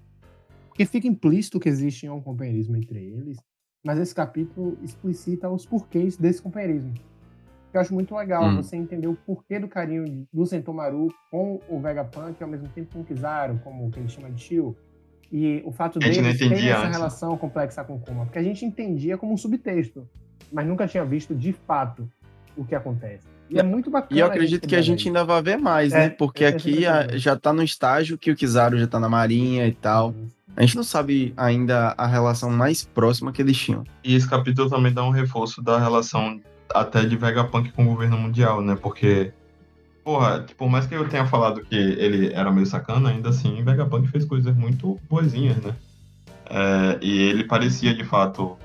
[0.69, 3.39] Porque fica implícito que existe um companheirismo entre eles,
[3.85, 6.95] mas esse capítulo explicita os porquês desse companheirismo.
[7.73, 8.57] Eu acho muito legal Hum.
[8.57, 12.93] você entender o porquê do carinho do Sentomaru com o Vegapunk e ao mesmo tempo
[12.95, 14.77] com o Kizaru, como o que ele chama de tio.
[15.31, 16.97] E o fato terem entendia essa antes.
[16.97, 18.25] relação complexa com o Kuma.
[18.25, 20.09] Porque a gente entendia como um subtexto,
[20.51, 22.11] mas nunca tinha visto de fato
[22.57, 23.27] o que acontece.
[23.51, 24.17] E é muito bacana.
[24.17, 26.09] E eu acredito que a ver gente ainda vai ver mais, É, né?
[26.11, 29.73] Porque aqui a- já tá no estágio que o Kizaru já tá na marinha e
[29.73, 30.15] tal.
[30.57, 33.85] A gente não sabe ainda a relação mais próxima que eles tinham.
[34.03, 36.41] E esse capítulo também dá um reforço da relação
[36.75, 38.77] até de Vegapunk com o governo mundial, né?
[38.81, 39.33] Porque,
[40.05, 43.63] porra, tipo, por mais que eu tenha falado que ele era meio sacana, ainda assim,
[43.63, 45.75] Vegapunk fez coisas muito boazinhas, né?
[46.51, 48.57] É, e ele parecia, de fato,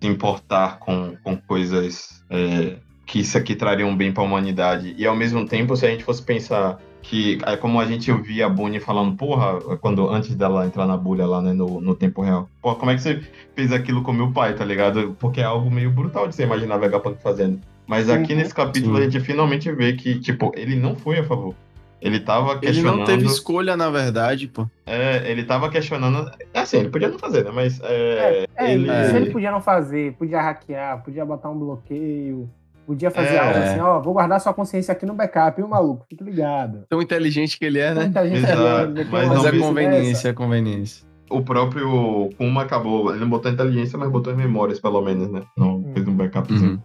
[0.00, 2.76] se importar com, com coisas é,
[3.10, 4.94] que isso aqui trariam bem pra humanidade.
[4.96, 8.46] E, ao mesmo tempo, se a gente fosse pensar que, é como a gente ouvia
[8.46, 12.22] a Bonnie falando, porra, quando, antes dela entrar na bolha lá, né, no, no tempo
[12.22, 12.48] real.
[12.62, 13.20] Porra, como é que você
[13.56, 15.16] fez aquilo com meu pai, tá ligado?
[15.18, 17.58] Porque é algo meio brutal de você imaginar Vegapunk fazendo.
[17.84, 18.38] Mas aqui Uhum.
[18.38, 19.00] nesse capítulo Sim.
[19.00, 21.52] a gente finalmente vê que, tipo, ele não foi a favor.
[22.00, 22.98] Ele tava Ele questionando.
[22.98, 24.66] não teve escolha, na verdade, pô.
[24.86, 26.30] É, ele tava questionando.
[26.54, 27.50] Assim, ele podia não fazer, né?
[27.52, 27.80] Mas.
[27.82, 28.86] É, É, é, ele.
[29.10, 32.48] se ele podia não fazer, podia hackear, podia botar um bloqueio,
[32.90, 33.38] podia fazer É.
[33.38, 36.04] algo assim, ó, vou guardar sua consciência aqui no backup, viu, maluco?
[36.08, 36.84] Fique ligado.
[36.88, 38.04] Tão inteligente que ele é, né?
[38.04, 41.06] Gente Exato, mas é conveniência, é conveniência.
[41.30, 43.10] O próprio Kuma acabou.
[43.12, 45.42] Ele não botou inteligência, mas botou as memórias, pelo menos, né?
[45.56, 45.90] Não Hum.
[45.94, 46.72] fez um backupzinho.
[46.72, 46.80] Uhum.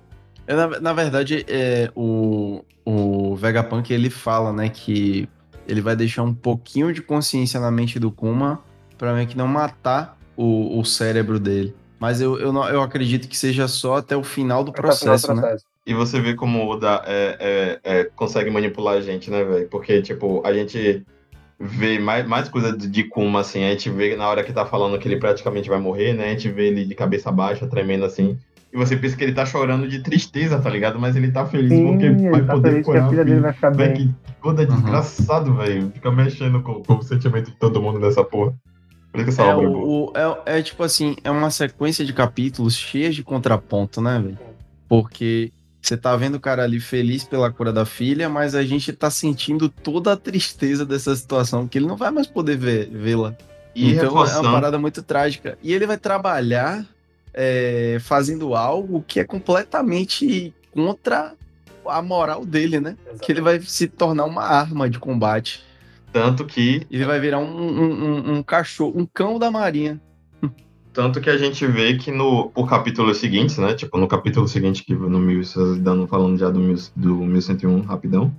[0.45, 5.27] É, Na, na verdade, é, o, o Vegapunk ele fala, né, que
[5.67, 8.59] ele vai deixar um pouquinho de consciência na mente do Kuma
[8.99, 11.75] pra meio que não matar o, o cérebro dele.
[11.99, 15.55] Mas eu, eu, não- eu acredito que seja só até o final do processo, né?
[15.85, 19.67] E você vê como o Oda é, é, é, consegue manipular a gente, né, velho?
[19.69, 21.05] Porque, tipo, a gente
[21.59, 23.63] vê mais, mais coisa de, de Kuma, assim.
[23.63, 26.25] A gente vê na hora que tá falando que ele praticamente vai morrer, né?
[26.25, 28.37] A gente vê ele de cabeça baixa, tremendo assim.
[28.73, 30.99] E você pensa que ele tá chorando de tristeza, tá ligado?
[30.99, 33.09] Mas ele tá feliz Sim, porque vai ele tá poder feliz que curar a o
[33.11, 33.93] filha dele vai ficar bem.
[33.93, 34.09] que
[34.43, 34.73] Oda é Uhum.
[34.73, 35.91] desgraçado, velho.
[35.91, 38.53] Fica mexendo com, com o sentimento de todo mundo nessa porra.
[39.11, 39.85] Por isso que essa É, obra é boa.
[39.85, 40.13] o, o-
[40.45, 44.37] é, é tipo assim, é uma sequência de capítulos cheias de contraponto, né, velho?
[44.89, 45.51] Porque
[45.87, 49.09] você tá vendo o cara ali feliz pela cura da filha, mas a gente tá
[49.09, 53.35] sentindo toda a tristeza dessa situação, que ele não vai mais poder vê-la.
[53.91, 55.57] Então é uma parada muito trágica.
[55.61, 56.85] E ele vai trabalhar
[57.33, 61.33] é, fazendo algo que é completamente contra
[61.85, 62.95] a moral dele, né?
[63.21, 65.63] Que ele vai se tornar uma arma de combate.
[66.13, 69.99] tanto que Ele vai virar um, um, um- um cachorro, um cão da marinha.
[70.95, 73.73] Tanto que a gente vê que no por capítulos seguintes, né?
[73.73, 75.41] Tipo, no capítulo seguinte, que no 1000,
[75.79, 78.33] dando, falando já do, 1000, do 1101, rapidão,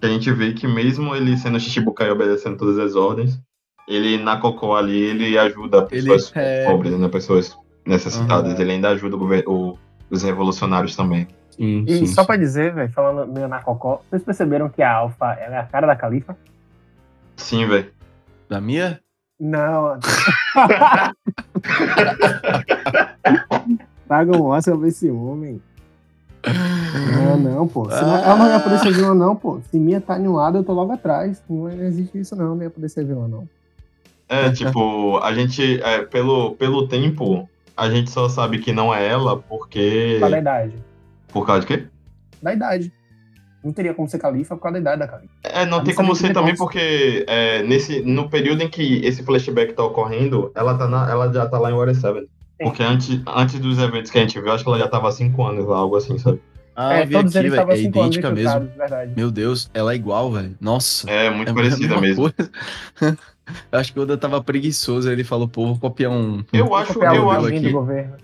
[0.00, 3.38] que a gente vê que mesmo ele sendo Shichibukai e obedecendo todas as ordens,
[3.86, 7.06] ele na Cocô ali, ele ajuda pessoas é- pobres, né?
[7.08, 7.54] Pessoas
[7.86, 8.54] necessitadas.
[8.54, 8.60] Uhum.
[8.60, 9.78] Ele ainda ajuda o
[10.10, 11.28] os revolucionários também.
[11.50, 12.26] Sim, E sim, só sim.
[12.26, 15.86] pra dizer, velho, falando meio na cocó, vocês perceberam que a Alpha é a cara
[15.86, 16.36] da Califa?
[17.36, 17.92] Sim, velho.
[18.48, 18.98] Da minha?
[19.40, 19.98] Não.
[24.06, 25.60] Paga um Oscar pra esse homem.
[27.16, 27.84] Não, não, pô.
[27.90, 29.60] Se não- ela não ia poder ser vilã, não, pô.
[29.70, 31.42] Se minha tá em um lado, eu tô logo atrás.
[31.48, 32.54] Não existe isso, não.
[32.54, 33.48] Não ia poder ser vilã, não.
[34.28, 39.06] É, tipo, a gente, é, pelo, pelo tempo, a gente só sabe que não é
[39.06, 40.14] ela porque.
[40.14, 40.74] Por causa da idade.
[41.32, 41.86] Por causa de quê?
[42.42, 42.92] Da idade.
[43.62, 45.32] Não teria como ser califa por causa da idade da califa.
[45.42, 49.22] É, não A tem como ser também porque é, nesse, no período em que esse
[49.22, 52.28] flashback tá ocorrendo, ela, tá na, ela já tá lá em Water 7.
[52.58, 55.12] Porque antes, antes dos eventos que a gente viu, acho que ela já tava há
[55.12, 56.40] 5 anos lá, algo assim, sabe?
[56.76, 58.70] Ah, é, todos aqui, eles estavam É idêntica mesmo.
[59.16, 60.56] Meu Deus, ela é igual, velho.
[60.60, 61.10] Nossa.
[61.10, 62.32] É, muito é parecida mesmo.
[63.72, 65.10] Acho que o Oda tava preguiçoso.
[65.10, 66.44] Ele falou, pô, vou copiar um.
[66.52, 67.60] Eu Vou acho, eu o acho aqui.
[67.60, 68.14] do governo.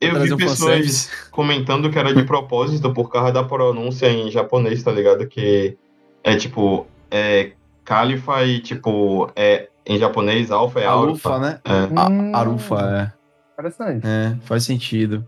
[0.00, 4.82] Eu vi um pessoas comentando que era de propósito por causa da pronúncia em japonês,
[4.82, 5.26] tá ligado?
[5.26, 5.76] Que
[6.22, 7.52] é tipo, é
[7.84, 11.38] Califa e tipo, é em japonês alfa é alfa.
[11.38, 11.60] né?
[11.64, 11.98] É.
[11.98, 12.32] A- Hum.
[12.36, 13.12] Arufa,
[13.54, 14.06] Interessante.
[14.06, 14.26] é.
[14.26, 15.26] É, faz sentido.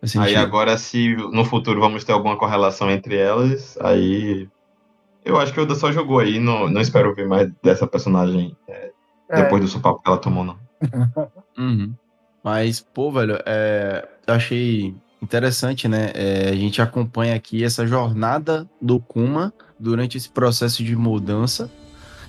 [0.00, 0.38] Faz Aí sentido.
[0.42, 4.48] agora, se no futuro vamos ter alguma correlação entre elas, aí.
[5.24, 8.56] Eu acho que o Oda só jogou aí, não, não espero ver mais dessa personagem
[8.66, 8.90] É.
[9.36, 10.58] depois do supapo que ela tomou, não.
[11.56, 11.94] Uhum.
[12.42, 16.10] Mas, pô, velho, é, eu achei interessante, né?
[16.14, 21.70] É, a gente acompanha aqui essa jornada do Kuma durante esse processo de mudança.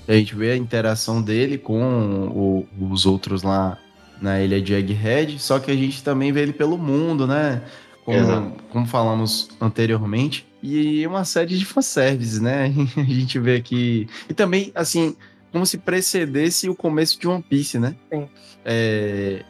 [0.07, 3.77] A gente vê a interação dele com o- os outros lá
[4.21, 7.61] na ilha de Egghead, só que a gente também vê ele pelo mundo, né?
[8.05, 8.63] Como, Exato.
[8.69, 10.45] como falamos anteriormente.
[10.61, 12.65] E uma série de fanservices, né?
[12.97, 14.07] A gente vê aqui.
[14.29, 15.15] E também, assim,
[15.51, 17.95] como se precedesse o começo de One Piece, né?
[18.13, 18.27] Sim.
[18.65, 19.43] É,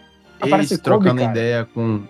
[0.45, 1.31] Aparece eles Kobe, trocando cara.
[1.31, 2.01] ideia com.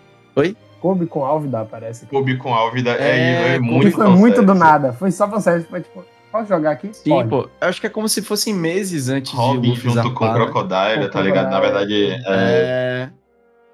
[0.81, 2.05] Kobe com Álvida aparece.
[2.07, 4.59] Kobe com Álvida É, é, é Kobe muito foi muito do fanservice.
[4.59, 4.93] nada.
[4.93, 5.69] Foi só fanservice.
[5.69, 6.89] Foi tipo, posso jogar aqui?
[6.93, 7.29] Sim, Pode.
[7.29, 7.49] pô.
[7.61, 10.33] Eu acho que é como se fossem meses antes de Robin junto com o?
[10.33, 11.49] Crocodile, Com tá ligado?
[11.49, 13.09] Na verdade, é,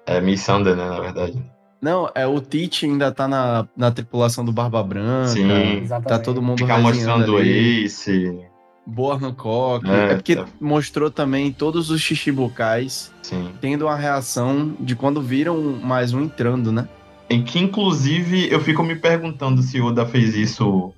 [0.06, 0.16] É.
[0.16, 0.84] é Miss Sander, né?
[0.88, 1.42] Na verdade.
[1.82, 5.28] Não, é o Teach ainda tá na, na tripulação do Barba Branca.
[5.28, 5.78] Sim.
[5.82, 6.08] Exatamente.
[6.08, 7.84] Tá todo mundo Ficar mostrando ali.
[7.86, 8.38] Ace.
[8.86, 9.88] Boa Hancock.
[9.88, 10.46] É, É, porque tá.
[10.60, 13.50] mostrou também todos os Shichibukais Sim.
[13.60, 16.88] tendo uma reação de quando viram mais um entrando, né?
[17.28, 20.92] Em que, inclusive, eu fico me perguntando se o Oda fez isso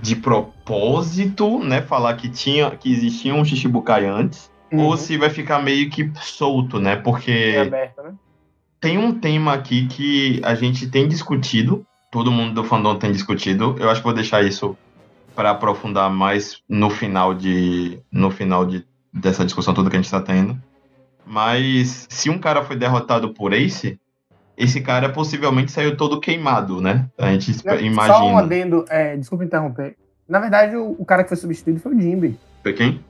[0.00, 1.82] de propósito, né?
[1.82, 4.86] Falar que tinha, que existia um Shichibukai antes, Uhum.
[4.86, 6.96] ou se vai ficar meio que solto, né?
[6.96, 8.14] Porque É aberto, né?
[8.80, 13.76] tem um tema aqui que a gente tem discutido, todo mundo do fandom tem discutido.
[13.78, 14.74] Eu acho que vou deixar isso
[15.34, 20.06] para aprofundar mais no final de no final de, dessa discussão toda que a gente
[20.06, 20.56] está tendo.
[21.26, 23.98] Mas se um cara foi derrotado por Ace,
[24.56, 27.08] esse cara possivelmente saiu todo queimado, né?
[27.18, 28.38] A gente espe- Só um imagina.
[28.40, 29.96] adendo, é, desculpa interromper.
[30.28, 32.38] Na verdade, o, o cara que foi substituído foi o Jimby.
[32.62, 33.00] Foi quem?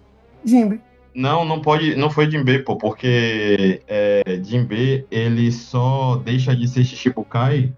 [0.44, 0.80] Jimby.
[1.14, 6.84] Não, não pode, não foi Jinbe, pô, porque é, Jinbe, ele só deixa de ser
[6.84, 7.70] Shichibukai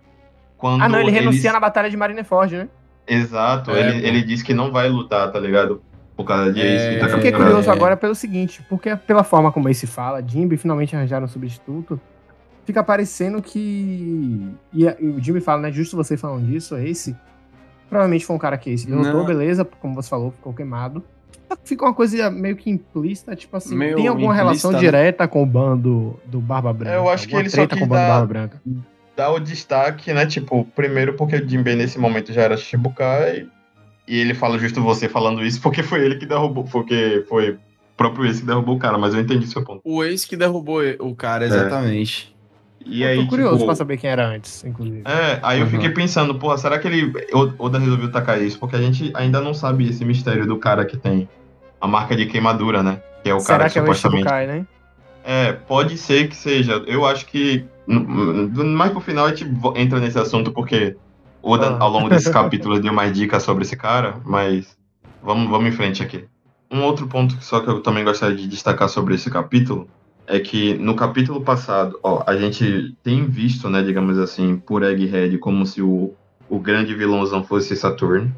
[0.57, 2.69] quando Ah, não, ele renuncia na batalha de Marineford, né?
[3.07, 5.83] Exato, É, ele, ele diz que não vai lutar, tá ligado?
[6.17, 6.65] Por causa disso.
[6.67, 7.73] É, que tá Eu fiquei curioso É.
[7.73, 12.01] agora pelo seguinte, porque pela forma como ele se fala, Jimby finalmente arranjaram um substituto,
[12.65, 14.49] fica parecendo que.
[14.73, 15.73] E, e o Jimmy fala, né?
[15.73, 17.17] Justo você falando disso, esse.
[17.91, 19.25] Provavelmente foi um cara que esse lutou, Não.
[19.27, 21.03] beleza, como você falou, ficou queimado.
[21.63, 24.79] Fica uma coisa meio que implícita, tipo assim, Meio tem alguma relação né?
[24.79, 26.97] direta com o bando do Barba Branca?
[26.97, 28.63] eu acho que ele só quis com o bando dar- Branca.
[29.17, 30.27] Dá o destaque, né?
[30.27, 33.47] Tipo, primeiro porque o Jinbe nesse momento já era Shichibukai.
[34.07, 36.65] E ele fala justo você falando isso porque foi ele que derrubou.
[36.65, 37.59] Porque foi o
[37.97, 39.81] próprio esse que derrubou o cara, mas eu entendi seu ponto.
[39.85, 42.35] O ex que derrubou o cara, exatamente.
[42.85, 45.03] E eu aí, tô curioso tipo, pra saber quem era antes, inclusive.
[45.07, 45.71] É, aí eu Uhum.
[45.71, 47.11] fiquei pensando, porra, será que ele.
[47.33, 48.59] O- Oda resolveu tacar isso?
[48.59, 51.27] Porque a gente ainda não sabe esse mistério do cara que tem
[51.81, 53.01] a marca de queimadura, né?
[53.23, 54.19] Que é o Será cara que que, é o supostamente.
[54.27, 54.67] Ishibukai, né?
[55.25, 56.83] É, pode ser que seja.
[56.87, 57.65] Eu acho que.
[57.87, 60.97] Mais pro final a gente entra nesse assunto, porque
[61.43, 61.77] Oda, Ah.
[61.81, 64.79] ao longo desse capítulo, deu mais dicas sobre esse cara, mas
[65.23, 66.25] vamos, vamos em frente aqui.
[66.71, 69.87] Um outro ponto que só que eu também gostaria de destacar sobre esse capítulo
[70.27, 75.37] é que no capítulo passado, ó, a gente tem visto, né, digamos assim, por Egghead
[75.37, 76.15] como se o,
[76.49, 78.33] o grande vilãozão fosse Saturn.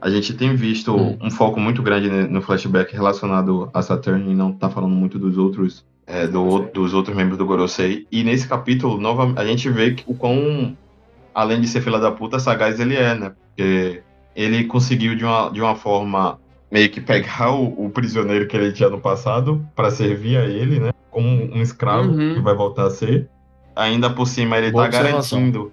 [0.00, 1.16] A gente tem visto Hum.
[1.22, 5.38] um foco muito grande no flashback relacionado a Saturn e não tá falando muito dos
[5.38, 8.06] outros é, do, dos outros membros do Gorosei.
[8.10, 10.76] E nesse capítulo, nova, a gente vê que o quão,
[11.34, 13.32] além de ser filha da puta, sagaz ele é, né?
[13.48, 14.02] Porque
[14.34, 16.38] ele conseguiu de uma, de uma forma
[16.70, 20.80] meio que pegar o, o prisioneiro que ele tinha no passado para servir a ele,
[20.80, 20.90] né?
[21.10, 22.34] Como um escravo Uhum.
[22.34, 23.28] que vai voltar a ser.
[23.76, 25.72] Ainda por cima, ele Boa tá garantindo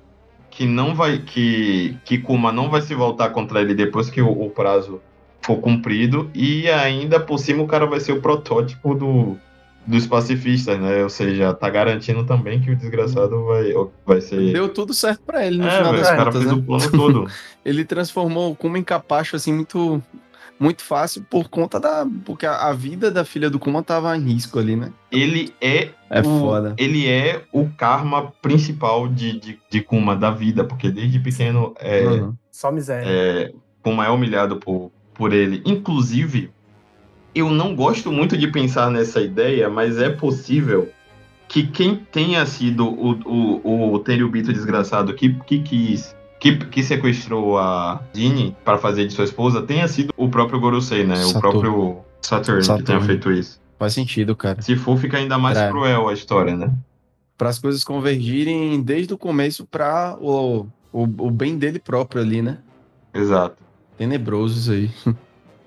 [0.50, 4.30] que não vai que que Kuma não vai se voltar contra ele depois que o,
[4.30, 5.02] o prazo
[5.42, 9.38] for cumprido e ainda por cima o cara vai ser o protótipo do
[9.88, 11.04] dos pacifistas, né?
[11.04, 13.74] Ou seja, tá garantindo também que o desgraçado vai
[14.06, 16.54] vai ser Deu tudo certo pra ele no é, final das o cara contas, fez
[16.54, 16.60] né?
[16.60, 17.32] o plano todo.
[17.65, 20.02] Ele transformou o Kuma em capacho, assim, muito,
[20.60, 22.08] muito fácil por conta da...
[22.24, 24.92] Porque a, a vida da filha do Kuma tava em risco ali, né?
[25.12, 26.74] Ele é É o, foda.
[26.78, 32.06] Ele é o karma principal de, de, de Kuma, da vida, porque desde pequeno é,
[32.06, 32.34] Uhum.
[32.52, 33.08] Só miséria.
[33.10, 33.52] é,
[33.84, 35.62] Kuma é humilhado por, por ele.
[35.65, 36.50] Inclusive,
[37.34, 40.89] eu não gosto muito de pensar nessa ideia, mas é possível
[41.48, 43.12] que quem tenha sido o,
[43.63, 46.15] o, o Tenryubito desgraçado que, que quis.
[46.39, 51.04] Que, que sequestrou a Jinny para fazer de sua esposa tenha sido o próprio Gorosei,
[51.04, 51.15] né?
[51.15, 51.42] O Saturno.
[51.42, 52.86] próprio Saturn, que Saturno.
[52.86, 53.60] tenha feito isso.
[53.78, 54.62] Faz sentido, cara.
[54.62, 55.68] Se for, fica ainda mais É.
[55.70, 56.72] cruel a história, né?
[57.38, 62.42] Para as coisas convergirem desde o começo para o, o, o bem dele próprio ali,
[62.42, 62.60] né?
[63.13, 63.62] Exato.
[63.98, 64.89] Tenebroso isso aí.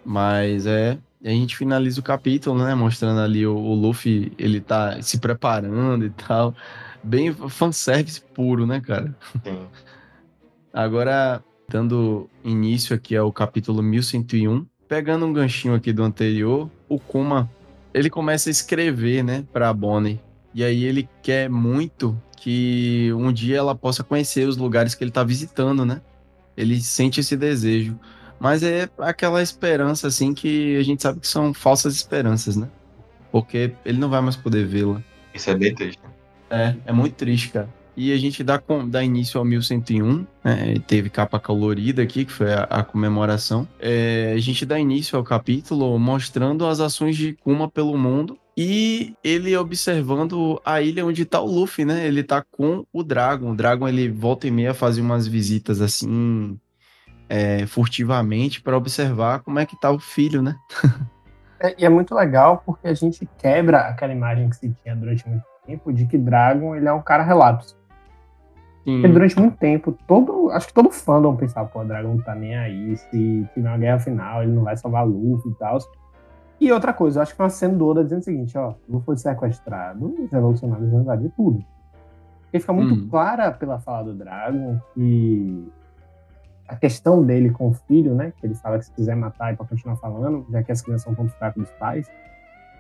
[0.04, 0.96] Mas é.
[1.24, 2.74] A gente finaliza o capítulo, né?
[2.74, 6.54] Mostrando ali o, o Luffy, ele tá se preparando e tal.
[7.02, 9.16] Bem fanservice puro, né, cara?
[9.44, 9.66] Sim.
[10.72, 17.50] Agora, dando início aqui ao capítulo 1101, pegando um ganchinho aqui do anterior, o Kuma,
[17.94, 20.20] ele começa a escrever, né, pra Bonnie.
[20.54, 25.10] E aí ele quer muito que um dia ela possa conhecer os lugares que ele
[25.10, 26.02] tá visitando, né?
[26.56, 27.98] Ele sente esse desejo.
[28.42, 32.68] Mas é aquela esperança, assim, que a gente sabe que são falsas esperanças, né?
[33.30, 35.00] Porque ele não vai mais poder vê-la.
[35.32, 36.00] Isso é bem triste.
[36.50, 37.68] É, é muito triste, cara.
[37.96, 40.74] E a gente dá, com- dá início ao 1101, né?
[40.88, 43.68] Teve capa colorida aqui, que foi a, a comemoração.
[43.78, 49.14] É, a gente dá início ao capítulo mostrando as ações de Kuma pelo mundo e
[49.22, 52.08] ele observando a ilha onde tá o Luffy, né?
[52.08, 53.52] Ele tá com o Dragon.
[53.52, 56.58] O Dragon, ele volta e meia fazia umas visitas assim,
[57.34, 60.54] é, furtivamente, para observar como é que tá o filho, né?
[61.58, 65.26] É, e é muito legal porque a gente quebra aquela imagem que se tinha durante
[65.26, 67.74] muito tempo de que Dragon ele é um cara relapso.
[68.84, 69.00] Sim.
[69.00, 72.54] Porque durante muito tempo, todo, acho que todo fandom pensava, pô, Dragon não tá nem
[72.54, 75.78] aí, se tiver uma guerra final, ele não vai salvar Luffy e tal.
[76.60, 79.06] E outra coisa, acho que foi uma cena do Oda dizendo o seguinte, ó, Luffy
[79.06, 81.64] foi sequestrado, os revolucionários vão invadir tudo.
[82.52, 83.08] E fica muito Hum.
[83.08, 85.72] clara pela fala do Dragon que
[86.68, 89.56] a questão dele com o filho, né, que ele fala que se quiser matar é
[89.56, 92.10] pra continuar falando, já que as crianças são ponto fraco dos pais,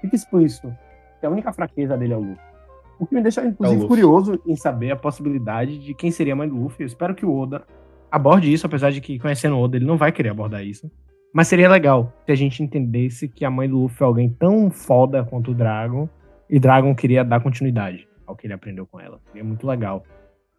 [0.00, 0.74] fica explícito
[1.20, 2.52] que a única fraqueza dele é o Luffy.
[2.98, 3.88] O que me deixa, inclusive, Luffy.
[3.88, 6.82] curioso em saber a possibilidade de quem seria a mãe do Luffy.
[6.82, 7.64] Eu espero que o Oda
[8.10, 10.90] aborde isso, apesar de que, conhecendo o Oda, ele não vai querer abordar isso.
[11.32, 14.70] Mas seria legal se a gente entendesse que a mãe do Luffy é alguém tão
[14.70, 16.08] foda quanto o Dragon,
[16.48, 19.18] e Dragon queria dar continuidade ao que ele aprendeu com ela.
[19.28, 20.04] Seria muito legal.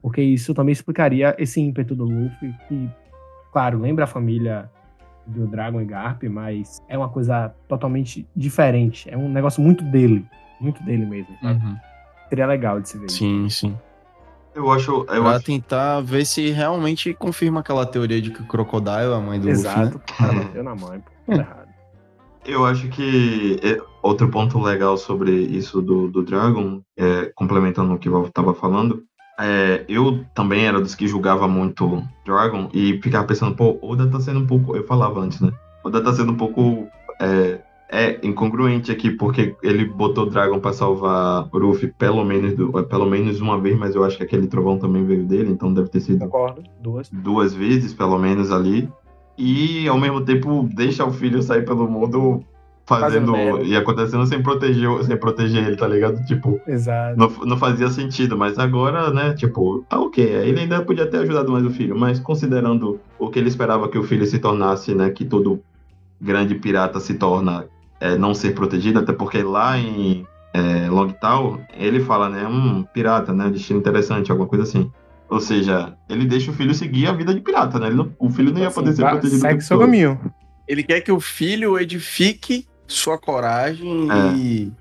[0.01, 2.89] Porque isso também explicaria esse ímpeto do Luffy, que,
[3.53, 4.69] claro, lembra a família
[5.25, 9.09] do Dragon e Garp, mas é uma coisa totalmente diferente.
[9.09, 10.25] É um negócio muito dele.
[10.59, 11.63] Muito dele mesmo, sabe?
[11.63, 11.77] Uhum.
[12.29, 13.09] Seria legal de se ver.
[13.09, 13.77] Sim, sim.
[14.55, 14.91] Eu acho.
[14.91, 15.45] Eu pra acho...
[15.45, 19.49] tentar ver se realmente confirma aquela teoria de que o Crocodile é a mãe do
[19.49, 19.79] Exato.
[19.79, 20.03] Luffy, né?
[20.03, 21.11] O cara bateu na mãe, pô.
[21.31, 21.63] Tá errado.
[22.45, 27.97] Eu acho que é, outro ponto legal sobre isso do, do Dragon, é, complementando o
[27.97, 29.03] que eu tava falando,
[29.39, 34.19] é, eu também era dos que julgava muito Dragon e ficava pensando, pô, Oda tá
[34.19, 34.75] sendo um pouco.
[34.75, 35.51] Eu falava antes, né?
[35.84, 36.88] Oda tá sendo um pouco.
[37.19, 37.59] É,
[37.89, 43.39] é incongruente aqui, porque ele botou Dragon pra salvar Ruffy pelo menos, do- pelo menos
[43.39, 46.19] uma vez, mas eu acho que aquele trovão também veio dele, então deve ter sido
[46.21, 46.63] Concordo.
[46.81, 47.09] Duas.
[47.11, 48.89] duas vezes, pelo menos, ali.
[49.38, 52.43] E ao mesmo tempo deixa o filho sair pelo mundo
[52.86, 53.31] fazendo.
[53.31, 56.23] Fazendo e acontecendo sem proteger, sem proteger ele, tá ligado?
[56.25, 57.17] Tipo, Exato.
[57.17, 60.23] não, não fazia sentido, mas agora, né, tipo, tá ok.
[60.23, 63.97] Ele ainda podia ter ajudado mais o filho, mas considerando o que ele esperava que
[63.97, 65.61] o filho se tornasse, né, que todo
[66.19, 67.65] grande pirata se torna
[67.99, 73.34] é, não ser protegido, até porque lá em é, Longtown, ele fala, né, um pirata,
[73.34, 74.91] né, destino interessante, alguma coisa assim.
[75.29, 77.88] Ou seja, ele deixa o filho seguir a vida de pirata, né?
[77.88, 79.41] Ele não- o filho não ia poder Assim, ser protegido.
[79.41, 80.19] Segue seu caminho.
[80.67, 84.36] Ele quer que o filho edifique sua coragem É.
[84.36, 84.71] e,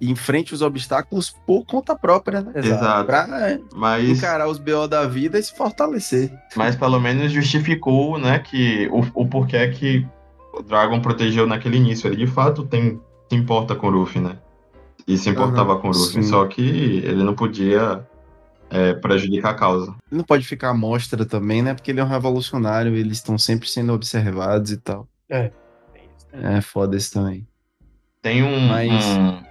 [0.00, 2.52] e enfrente os obstáculos por conta própria, né?
[2.54, 3.06] Exato.
[3.06, 6.32] Pra é, Mas, encarar os BO da vida e se fortalecer.
[6.56, 10.06] mas pelo menos justificou, né, que o, o porquê que
[10.52, 12.06] o Dragon protegeu naquele início.
[12.08, 14.36] Ele de fato tem, se importa com o Luffy, né?
[15.06, 16.22] E se importava Aham, com o Luffy.
[16.22, 16.28] sim.
[16.28, 18.06] Só que ele não podia
[18.70, 19.86] é, prejudicar a causa.
[20.10, 21.72] Ele não pode ficar à mostra também, né?
[21.74, 25.08] Porque ele é um revolucionário, eles estão sempre sendo observados e tal.
[25.30, 25.50] É
[26.60, 27.46] foda isso também.
[28.22, 29.42] Tem um, Mas- um,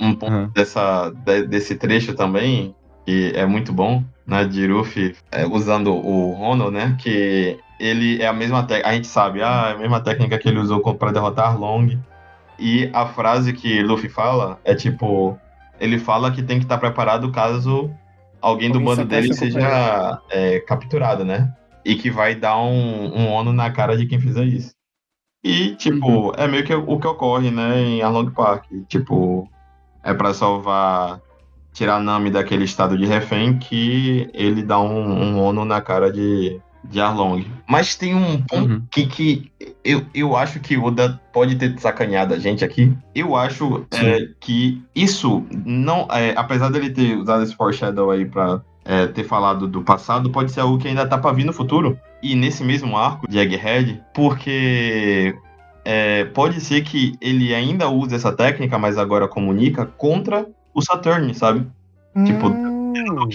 [0.00, 0.50] um ponto Aham.
[0.54, 2.74] dessa, de- desse trecho também,
[3.04, 8.26] que é muito bom, né, de Ruffy é, usando o Rono, né, que ele é
[8.26, 11.12] a mesma técnica, a gente sabe, ah, é a mesma técnica que ele usou para
[11.12, 11.98] derrotar Arlong,
[12.58, 15.38] e a frase que Luffy fala é tipo,
[15.80, 17.90] ele fala que tem que estar preparado caso
[18.40, 21.52] alguém do Alguém bando sequestre dele seja é, capturado, né,
[21.84, 24.72] e que vai dar um, um Ono na cara de quem fizer isso.
[25.44, 28.64] E, tipo, é meio que o que ocorre, né, em Arlong Park.
[28.88, 29.46] Tipo,
[30.02, 31.20] é pra salvar,
[31.74, 36.58] tirar Nami daquele estado de refém que ele dá um, um ONU na cara de,
[36.84, 37.44] de Arlong.
[37.68, 38.82] Mas tem um ponto Uhum.
[38.90, 39.52] que, que
[39.84, 42.96] eu, eu acho que o Oda pode ter sacaneado a gente aqui.
[43.14, 46.08] Eu acho é, que isso não.
[46.10, 50.52] É, apesar dele ter usado esse foreshadow aí pra é, ter falado do passado, pode
[50.52, 51.98] ser algo que ainda tá pra vir no futuro.
[52.24, 55.36] E nesse mesmo arco de Egghead, porque
[55.84, 61.34] é, pode ser que ele ainda use essa técnica, mas agora comunica contra o Saturn,
[61.34, 61.66] sabe?
[62.24, 63.28] Tipo, Hum,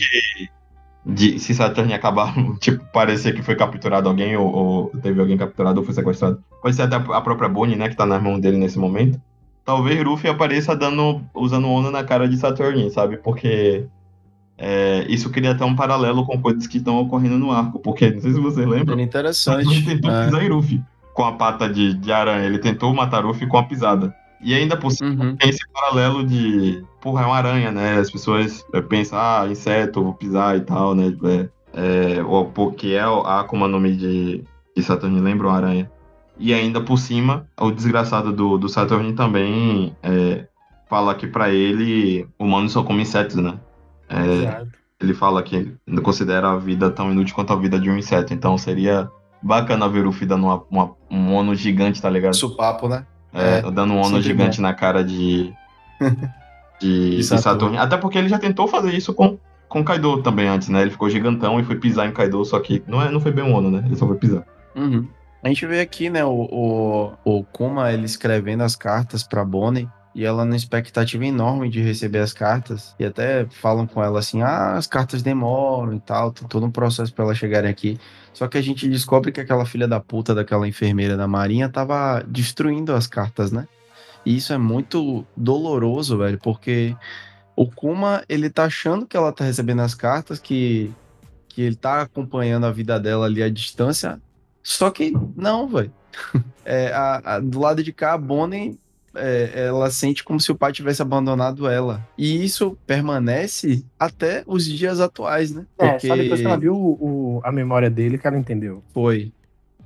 [1.06, 5.80] De, se Saturn acabar, tipo, parecer que foi capturado alguém, ou, ou teve alguém capturado
[5.80, 6.44] ou foi sequestrado.
[6.60, 9.22] Pode ser até a própria Bonnie, né, que tá nas mãos dele nesse momento.
[9.64, 13.18] Talvez Ruffy apareça dando, usando Ono na cara de Saturn, sabe?
[13.18, 13.86] Porque
[14.60, 17.80] é, isso cria até um paralelo com coisas que estão ocorrendo no arco.
[17.80, 19.86] Porque, não sei se Era Saturn interessante.
[19.86, 20.26] tentou é.
[20.26, 20.82] pisar em Ruffy
[21.14, 22.46] com a pata de, de aranha.
[22.46, 24.14] Ele tentou matar Ruffy com a pisada.
[24.42, 25.36] E ainda por cima Uhum.
[25.36, 27.98] tem esse paralelo de, porra, é uma aranha, né?
[27.98, 31.14] As pessoas é, pensam, ah, inseto, vou pisar e tal, né?
[31.24, 34.44] É, é, ou, porque é a Akuma no Mi de,
[34.76, 35.92] de Saturn, lembra uma aranha.
[36.38, 40.46] E ainda por cima, o desgraçado do, do Saturn também é,
[40.90, 43.56] fala que pra ele, humanos só comem insetos, né?
[44.10, 44.66] É,
[45.00, 48.34] ele fala que não considera a vida tão inútil quanto a vida de um inseto.
[48.34, 49.10] Então seria
[49.42, 52.34] bacana ver o Luffy dando uma, um ono gigante, tá ligado?
[52.34, 53.06] Isso papo, né?
[53.34, 55.54] É, É, dando um ono sempre gigante na cara de,
[56.82, 57.44] de, de Saturno.
[57.44, 57.80] Saturno.
[57.80, 59.38] Até porque ele já tentou fazer isso com,
[59.68, 60.82] com Kaido também antes, né?
[60.82, 63.46] Ele ficou gigantão e foi pisar em Kaido, só que não, é, não foi bem
[63.46, 63.84] um ono, né?
[63.86, 64.44] Ele só foi pisar.
[64.76, 65.08] Uhum.
[65.42, 69.88] A gente vê aqui, né, o, o, o Kuma, ele escrevendo as cartas pra Bonnie,
[70.14, 74.42] e ela numa expectativa enorme de receber as cartas, e até falam com ela assim,
[74.42, 78.00] ah, as cartas demoram e tal, tem todo um processo pra elas chegarem aqui.
[78.34, 82.24] Só que a gente descobre que aquela filha da puta daquela enfermeira da marinha tava
[82.28, 83.68] destruindo as cartas, né?
[84.26, 86.96] E isso é muito doloroso, velho, porque
[87.56, 90.92] o Kuma, ele tá achando que ela tá recebendo as cartas, que,
[91.48, 94.22] que ele tá acompanhando a vida dela ali à distância,
[94.64, 95.94] só que não, velho.
[96.72, 96.92] É,
[97.42, 98.80] do lado de cá, a Bonnie,
[99.16, 102.08] é, ela sente como se o pai tivesse abandonado ela.
[102.18, 105.66] E isso permanece até os dias atuais, né?
[105.78, 108.84] É, só depois que ela viu o- o- a memória dele que ela entendeu.
[108.94, 109.32] Foi.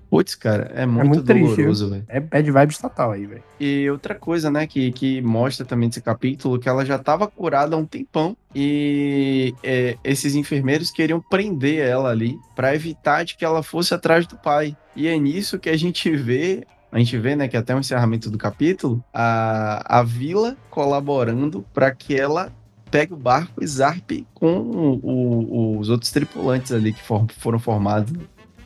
[0.09, 2.05] Putz, cara, é muito, muito triste, doloroso, velho.
[2.07, 3.43] É bad vibes total aí, velho.
[3.59, 7.76] E outra coisa, né, que, que mostra também nesse capítulo, que ela já estava curada
[7.76, 13.43] há um tempão e é, esses enfermeiros queriam prender ela ali para evitar de que
[13.43, 14.78] ela fosse atrás do pai.
[14.95, 16.63] E é nisso que a gente vê
[16.93, 21.89] a gente vê, né, que até o encerramento do capítulo, a, a vila colaborando para
[21.89, 22.51] que ela
[22.91, 27.57] pegue o barco e zarpe com o, o, os outros tripulantes ali que for, foram
[27.57, 28.13] formados.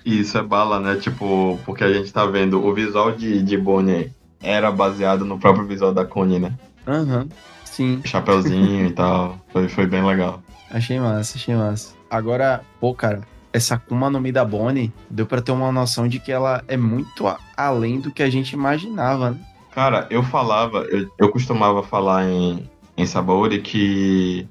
[0.06, 0.98] Isso é bala, né?
[0.98, 4.12] Tipo, porque a gente tá vendo o visual de, de Bonnie
[4.42, 6.54] era baseado no próprio visual da Connie, né?
[6.86, 7.30] Aham, uhum,
[7.64, 8.02] sim.
[8.04, 9.40] Chapeuzinho e tal.
[9.54, 10.44] Foi, foi bem legal.
[10.70, 11.94] Achei massa, achei massa.
[12.10, 13.22] Agora, pô, cara,
[13.58, 16.78] essa Akuma no Mi da Bonnie deu para ter uma noção de que ela é
[16.78, 19.40] muito além do que a gente imaginava, né?
[19.72, 24.48] Cara, eu falava, eu, eu costumava falar em, em Sabaori que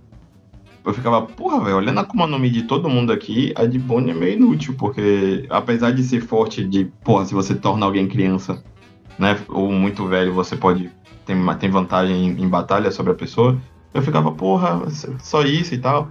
[0.85, 3.79] eu ficava, porra, velho, olhando a Akuma no Mi de todo mundo aqui, a de
[3.79, 8.07] Bonnie é meio inútil, porque apesar de ser forte de, porra, se você torna alguém
[8.07, 8.63] criança,
[9.19, 10.91] né, ou muito velho, você pode
[11.25, 13.59] tem, tem vantagem em, em batalha sobre a pessoa,
[13.93, 14.83] eu ficava, porra,
[15.19, 16.11] só isso e tal.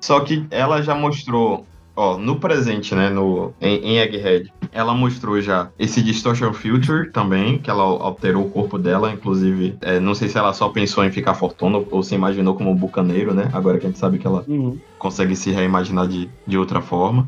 [0.00, 1.66] Só que ela já mostrou
[2.00, 7.58] Ó, no presente, né, no, em, em Egghead, ela mostrou já esse Distortion Future também,
[7.58, 11.10] que ela alterou o corpo dela, inclusive, é, não sei se ela só pensou em
[11.10, 14.26] ficar fortuna ou se imaginou como um bucaneiro, né, agora que a gente sabe que
[14.28, 14.78] ela uhum.
[14.96, 17.26] consegue se reimaginar de, de outra forma.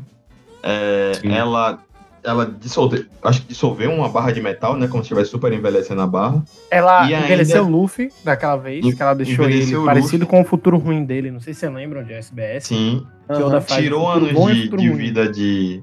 [0.63, 1.83] É, ela
[2.23, 4.87] ela dissolveu, acho que dissolveu uma barra de metal, né?
[4.87, 6.43] Como se estivesse super envelhecendo a barra.
[6.69, 10.77] Ela e envelheceu o Luffy daquela vez, que ela deixou ele parecido com o futuro
[10.77, 11.31] ruim dele.
[11.31, 12.65] Não sei se você lembra de SBS.
[12.65, 13.05] Sim.
[13.27, 13.61] Que uhum.
[13.61, 15.81] Tirou anos de, de vida de,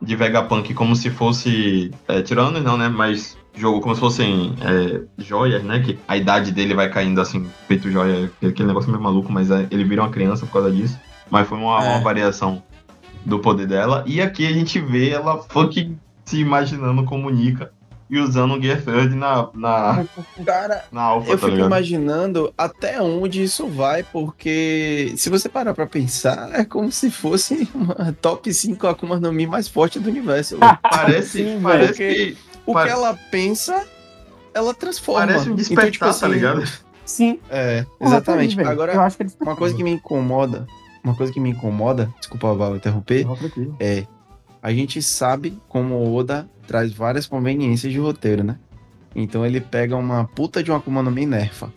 [0.00, 1.90] de Vegapunk como se fosse.
[2.08, 2.88] É, tirou anos não, né?
[2.88, 5.80] Mas jogou como se fossem é, joias, né?
[5.80, 8.30] Que a idade dele vai caindo assim, feito joia.
[8.42, 10.98] Aquele negócio meio maluco, mas é, ele vira uma criança por causa disso.
[11.30, 11.88] Mas foi uma, é.
[11.90, 12.62] uma variação
[13.24, 14.04] do poder dela.
[14.06, 17.70] E aqui a gente vê ela fucking se imaginando como Nika
[18.08, 20.04] e usando o Gear Third na, na,
[20.44, 21.66] Cara, na Alpha, eu tá fico ligado?
[21.66, 27.68] imaginando até onde isso vai, porque se você parar pra pensar, é como se fosse
[27.74, 30.58] uma top 5 Akuma no Mi mais forte do universo.
[30.82, 32.36] parece Sim, parece que...
[32.66, 32.94] O parece...
[32.94, 33.86] que ela pensa,
[34.54, 35.26] ela transforma.
[35.26, 36.64] Parece um despertar, então, tipo, assim, tá ligado?
[37.04, 37.38] Sim.
[37.50, 38.58] É, exatamente.
[38.60, 38.94] Agora,
[39.40, 40.66] uma coisa que me incomoda
[41.04, 43.26] uma coisa que me incomoda, desculpa, Val, interromper,
[43.78, 44.06] é
[44.64, 48.58] a gente sabe como o Oda traz várias conveniências de roteiro, né?
[49.14, 51.70] Então ele pega uma puta de uma Akuma no Mi nerfa.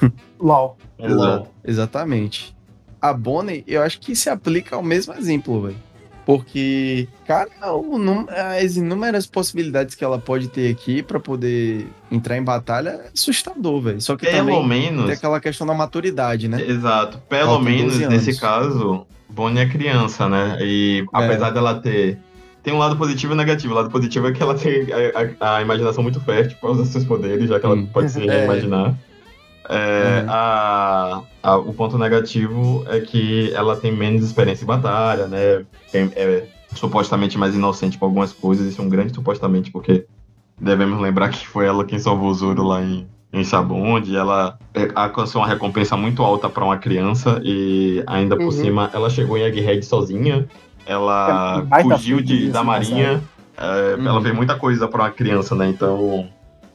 [0.38, 0.78] LOL.
[0.96, 1.48] LOL.
[1.64, 2.56] Exatamente.
[3.02, 5.76] A Bonnie, eu acho que se aplica ao mesmo exemplo, velho.
[6.30, 7.48] Porque, cara,
[8.62, 13.80] as inúmeras possibilidades que ela pode ter aqui para poder entrar em batalha é assustador,
[13.80, 14.00] velho.
[14.00, 15.06] Só que Pelo também menos...
[15.06, 16.62] tem aquela questão da maturidade, né?
[16.62, 17.18] Exato.
[17.28, 20.56] Pelo menos, nesse caso, Bonnie é criança, né?
[20.60, 21.04] E é.
[21.12, 22.16] apesar dela ter
[22.62, 23.72] tem um lado positivo e negativo.
[23.72, 26.84] O lado positivo é que ela tem a, a, a imaginação muito fértil para usar
[26.84, 27.86] seus poderes, já que ela hum.
[27.86, 28.44] pode se é.
[28.44, 28.94] imaginar.
[29.72, 30.26] É, uhum.
[30.28, 35.64] a, a, o ponto negativo é que ela tem menos experiência em batalha, né?
[35.94, 38.66] É, é supostamente mais inocente com algumas coisas.
[38.66, 40.06] Isso é um grande supostamente, porque
[40.60, 44.16] devemos lembrar que foi ela quem salvou o Zoro lá em, em Sabonde.
[44.16, 48.50] Ela é, alcançou uma recompensa muito alta para uma criança e ainda por uhum.
[48.50, 50.48] cima ela chegou em Egghead sozinha.
[50.84, 53.22] Ela fugiu de, da marinha.
[53.56, 54.08] É, uhum.
[54.08, 55.68] Ela fez muita coisa para uma criança, né?
[55.68, 56.28] Então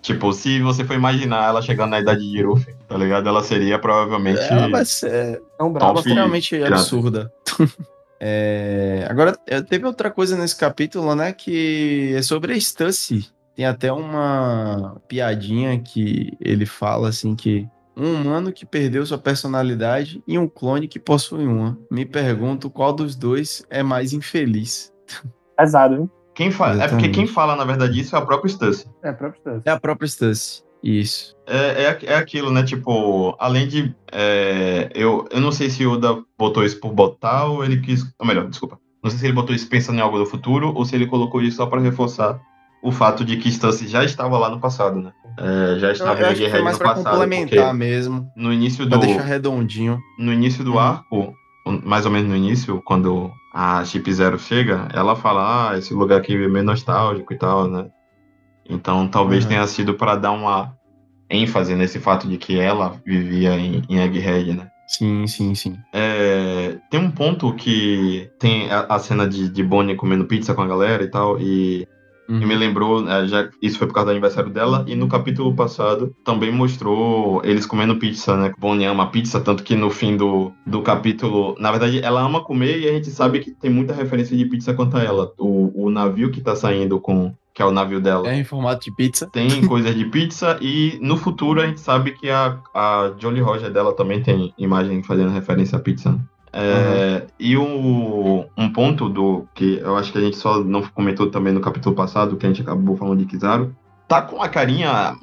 [0.05, 3.27] Tipo, se você for imaginar ela chegando na idade de Ruffy, tá ligado?
[3.27, 4.39] Ela seria provavelmente.
[4.39, 7.33] Ela vai ser é um brabo extremamente absurda.
[8.21, 9.07] é...
[9.09, 9.35] Agora,
[9.67, 11.33] teve outra coisa nesse capítulo, né?
[11.33, 13.31] Que é sobre a Stussy.
[13.55, 20.21] Tem até uma piadinha que ele fala assim que um humano que perdeu sua personalidade
[20.27, 21.75] e um clone que possui uma.
[21.89, 24.93] Me pergunto qual dos dois é mais infeliz.
[25.57, 26.11] Pesado, viu?
[26.35, 28.85] Quem fala, é porque quem fala, na verdade, isso é a própria Stussy.
[29.01, 29.61] É a própria Stussy.
[29.65, 30.63] É a própria Stussy.
[30.83, 31.35] Isso.
[31.47, 32.61] É, é, é aquilo, né?
[32.61, 33.95] Tipo, além de.
[34.11, 38.03] É, eu, eu não sei se o Oda botou isso por botar ou ele quis.
[38.19, 38.77] Ou melhor, desculpa.
[39.01, 41.41] Não sei se ele botou isso pensando em algo do futuro ou se ele colocou
[41.41, 42.39] isso só para reforçar
[42.83, 45.11] o fato de que Stussy já estava lá no passado, né?
[45.39, 47.11] É, já estava eu, eu em mais no pra passado.
[47.13, 48.29] complementar mesmo.
[48.35, 48.99] No início do.
[48.99, 49.99] Pra deixar redondinho.
[50.19, 50.79] No início do uhum.
[50.79, 51.33] arco,
[51.65, 56.19] mais ou menos no início, quando a Chip Zero chega, ela fala, ah, esse lugar
[56.19, 57.87] aqui é meio nostálgico e tal, né?
[58.69, 59.49] Então talvez uhum.
[59.49, 60.75] tenha sido para dar uma
[61.29, 64.67] ênfase nesse fato de que ela vivia em, em Egghead, né?
[64.87, 65.77] Sim, sim, sim.
[65.91, 70.61] É, tem um ponto que tem a, a, cena de, de Bonnie comendo pizza com
[70.61, 71.87] a galera e tal, e
[72.27, 72.41] Uhum.
[72.41, 75.55] E me lembrou, é, já, isso foi por causa do aniversário dela, e no capítulo
[75.55, 78.53] passado também mostrou eles comendo pizza, né?
[78.57, 82.79] Bonnie ama pizza, tanto que no fim do, do capítulo, na verdade, ela ama comer
[82.79, 85.31] e a gente sabe que tem muita referência de pizza quanto a ela.
[85.37, 88.29] O, o navio que tá saindo com que é o navio dela.
[88.29, 89.29] É em formato de pizza.
[89.31, 93.71] Tem coisas de pizza e no futuro a gente sabe que a, a Jolly Roger
[93.71, 96.19] dela também tem imagem fazendo referência à pizza.
[96.57, 101.29] É, E o, um ponto do que eu acho que a gente só não comentou
[101.29, 103.75] também no capítulo passado, que a gente acabou falando de Kizaru,
[104.07, 105.15] tá com a carinha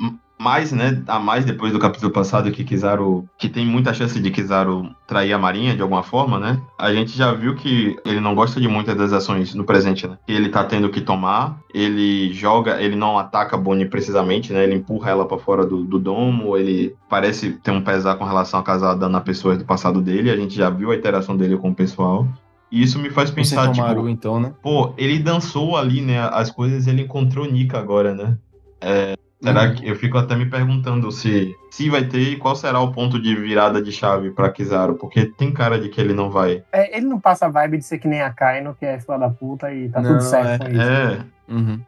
[0.43, 4.31] mais, né, a mais depois do capítulo passado que Kizaru, que tem muita chance de
[4.31, 6.61] Kizaru trair a Marinha de alguma forma, né?
[6.77, 10.19] A gente já viu que ele não gosta de muitas das ações no presente, né?
[10.27, 14.65] Ele tá tendo que tomar, ele joga, ele não ataca a Bonnie precisamente, né?
[14.65, 18.59] Ele empurra ela para fora do, do domo, ele parece ter um pesar com relação
[18.59, 21.57] a casar dando a pessoas do passado dele, a gente já viu a interação dele
[21.57, 22.27] com o pessoal.
[22.69, 24.53] E isso me faz pensar, Pensar, tipo, então, né?
[24.61, 26.19] pô, ele dançou ali, né?
[26.33, 28.39] As coisas, ele encontrou Nika agora, né?
[28.81, 29.75] É, será Uhum.
[29.75, 33.19] que eu fico até me perguntando se se vai ter e qual será o ponto
[33.21, 36.63] de virada de chave pra Kizaru, porque tem cara de que ele não vai.
[36.73, 39.19] É, ele não passa a vibe de ser que nem a Kaino, que é filha
[39.19, 40.81] da puta e tá Não, tudo certo é- com isso.
[40.83, 41.81] É, Uhum.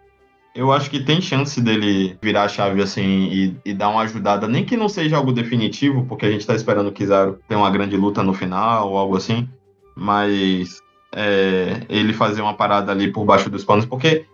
[0.55, 4.49] eu acho que tem chance dele virar a chave assim e, e dar uma ajudada,
[4.49, 7.71] nem que não seja algo definitivo, porque a gente tá esperando o Kizaru ter uma
[7.71, 9.47] grande luta no final ou algo assim,
[9.95, 10.81] mas
[11.15, 14.25] é, ele fazer uma parada ali por baixo dos panos, porque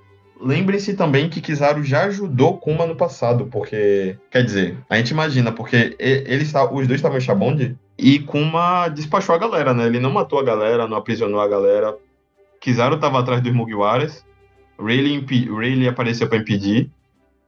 [0.40, 5.52] lembrem-se também que Kizaru já ajudou Kuma no passado, porque, quer dizer, a gente imagina,
[5.52, 9.86] porque ele os dois estavam em Shabond e Kuma despachou a galera, né?
[9.86, 11.96] Ele não matou a galera, não aprisionou a galera.
[12.60, 14.24] Kizaru estava atrás dos Mugiwaras,
[14.78, 16.90] Rayleigh, Rayleigh apareceu para impedir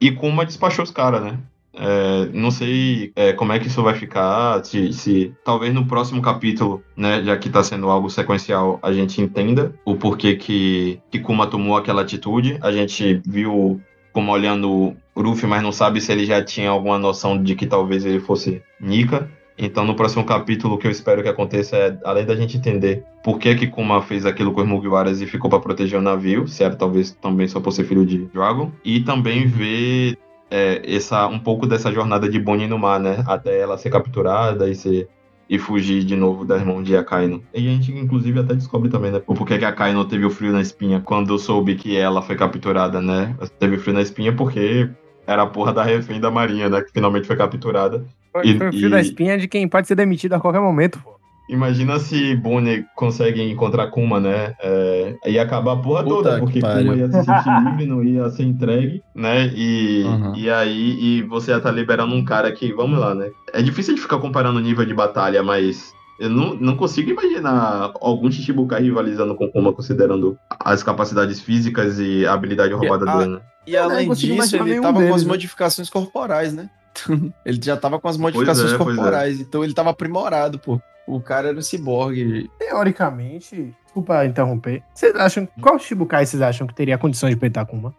[0.00, 1.38] e Kuma despachou os caras, né?
[1.74, 6.20] É, não sei é, como é que isso vai ficar, se, se talvez no próximo
[6.20, 11.46] capítulo, né, já que tá sendo algo sequencial, a gente entenda o porquê que, Kuma
[11.46, 12.58] tomou aquela atitude.
[12.60, 13.80] A gente viu
[14.12, 17.66] Kuma olhando o Ruffy, mas não sabe se ele já tinha alguma noção de que
[17.66, 19.30] talvez ele fosse Nika.
[19.56, 23.04] Então, no próximo capítulo, o que eu espero que aconteça é, além da gente entender
[23.22, 26.48] por que que Kuma fez aquilo com os Mugiwaras e ficou para proteger o navio,
[26.48, 30.18] se era talvez também só por ser filho de Dragon, e também ver
[30.52, 33.24] é, essa, um pouco dessa jornada de Bonnie no mar, né?
[33.26, 35.08] Até ela ser capturada e ser
[35.48, 37.42] e fugir de novo das mãos de Akaino.
[37.52, 39.20] E a gente, inclusive, até descobre também, né?
[39.26, 42.36] O porquê que a Akaino teve o frio na espinha quando soube que ela foi
[42.36, 43.34] capturada, né?
[43.58, 44.88] Teve frio na espinha porque
[45.26, 46.80] era a porra da refém da Marinha, né?
[46.80, 48.04] Que finalmente foi capturada.
[48.32, 50.60] Foi, E- foi o fio e- da espinha de quem pode ser demitido a qualquer
[50.60, 51.20] momento, pô.
[51.48, 54.54] Imagina se Bonnie consegue encontrar Kuma, né?
[54.60, 56.92] É, ia acabar a porra Puta toda, que porque pariu.
[56.92, 59.46] Kuma ia se sentir livre, não ia ser entregue, né?
[59.54, 60.34] E, Uhum.
[60.36, 63.30] e aí e você ia estar liberando um cara que, vamos lá, né?
[63.52, 67.92] É difícil de ficar comparando o nível de batalha, mas eu não, não consigo imaginar
[68.00, 73.40] algum Chichibukai rivalizando com Kuma, considerando as capacidades físicas e a habilidade roubada dele, né?
[73.66, 75.28] E além disso, ele tava com as deles, né?
[75.28, 76.70] modificações corporais, né?
[77.44, 78.94] ele já tava com as modificações é, pois é.
[78.96, 80.80] corporais, então ele tava aprimorado, pô.
[81.06, 82.50] O cara era um ciborgue.
[82.58, 87.94] Teoricamente, desculpa interromper, vocês acham, qual Shibukai vocês acham que teria condições de peitar Kuma?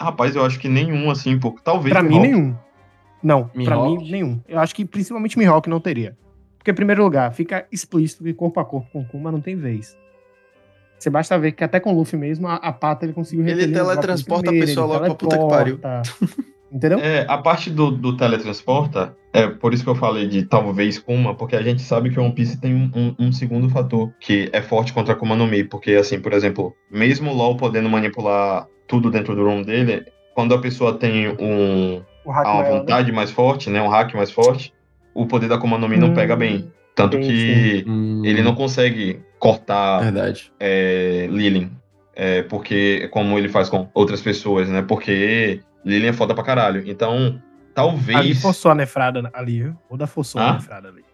[0.00, 2.56] Rapaz, eu acho que nenhum, assim, pô, talvez Pra o mim, nenhum.
[3.22, 4.04] Não, pra Mihawk?
[4.04, 4.40] mim, nenhum.
[4.46, 6.16] Eu acho que principalmente Mihawk não teria.
[6.56, 9.96] Porque, em primeiro lugar, fica explícito que corpo a corpo com Kuma não tem vez.
[10.98, 13.72] Você basta ver que até com o Luffy mesmo, a, a pata ele conseguiu Ele
[13.72, 15.80] teletransporta a pessoa logo pra puta que pariu.
[16.70, 16.98] Entendeu?
[16.98, 21.34] É, a parte do, do teletransporta, é por isso que eu falei de talvez Kuma,
[21.34, 24.48] porque a gente sabe que o One Piece tem um, um- um segundo fator que
[24.52, 27.88] é forte contra a Kuma no Mi, porque assim, por exemplo, mesmo o LoL podendo
[27.88, 30.04] manipular tudo dentro do room dele,
[30.34, 32.70] quando a pessoa tem um, uma né?
[32.70, 34.72] vontade mais forte, né, um hack mais forte,
[35.14, 36.70] o poder da Kuma no Mi não Hum, pega bem.
[36.94, 40.52] Tanto sim, que Hum, ele não consegue cortar Verdade.
[40.60, 41.70] é, Lilin.
[42.14, 44.82] É, porque, como ele faz com outras pessoas, né?
[44.82, 46.82] Porque Lilin é foda pra caralho.
[46.86, 47.40] Então,
[47.74, 48.18] talvez.
[48.18, 49.76] Ali forçou a nefrada ali, viu?
[49.88, 50.50] Oda forçou Hã?
[50.50, 51.04] a nefrada ali.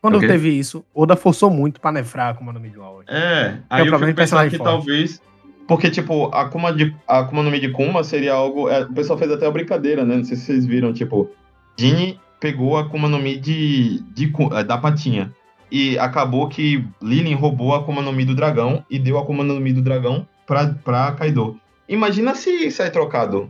[0.00, 0.26] Quando O quê?
[0.28, 3.02] teve isso, Oda forçou muito pra nefrar com o nome de LoL.
[3.06, 4.70] É, aí eu problema fico pensando que forte.
[4.70, 5.22] talvez.
[5.68, 8.68] Porque, tipo, a Kuma, de, a Akuma no Mi de Kuma seria algo.
[8.68, 10.16] é, o pessoal fez até a brincadeira, né?
[10.16, 11.30] Não sei se vocês viram, tipo,
[11.78, 15.32] Jinny pegou a Akuma no Mi de, de, é, da patinha.
[15.70, 19.44] E acabou que Lilin roubou a Akuma no Mi do dragão e deu a Akuma
[19.44, 21.60] no Mi do dragão pra, pra Kaido.
[21.88, 23.48] Imagina se sai trocado.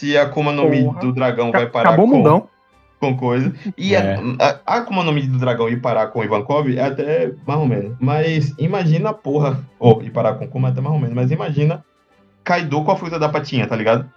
[0.00, 2.48] Se a Akuma no Mi do dragão vai parar Acabou com, mundão.
[2.98, 3.52] com coisa.
[3.76, 4.14] E É.
[4.14, 7.32] a, a, a Akuma no Mi do dragão ir parar com o Ivankov é até
[7.46, 7.96] mais ou menos.
[8.00, 9.62] Mas imagina, porra.
[9.78, 11.14] Ou ir parar com o Kuma é até mais ou menos.
[11.14, 11.84] Mas imagina
[12.42, 14.10] Kaido com a fruta da patinha, tá ligado?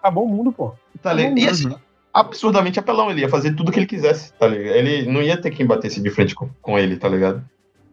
[0.00, 0.74] Acabou o mundo, pô.
[1.02, 1.38] Tá ligado?
[1.38, 1.74] E assim,
[2.12, 3.10] absurdamente apelão.
[3.10, 4.76] Ele ia fazer tudo que ele quisesse, tá ligado?
[4.76, 7.42] Ele não ia ter quem batesse de frente com, com ele, tá ligado?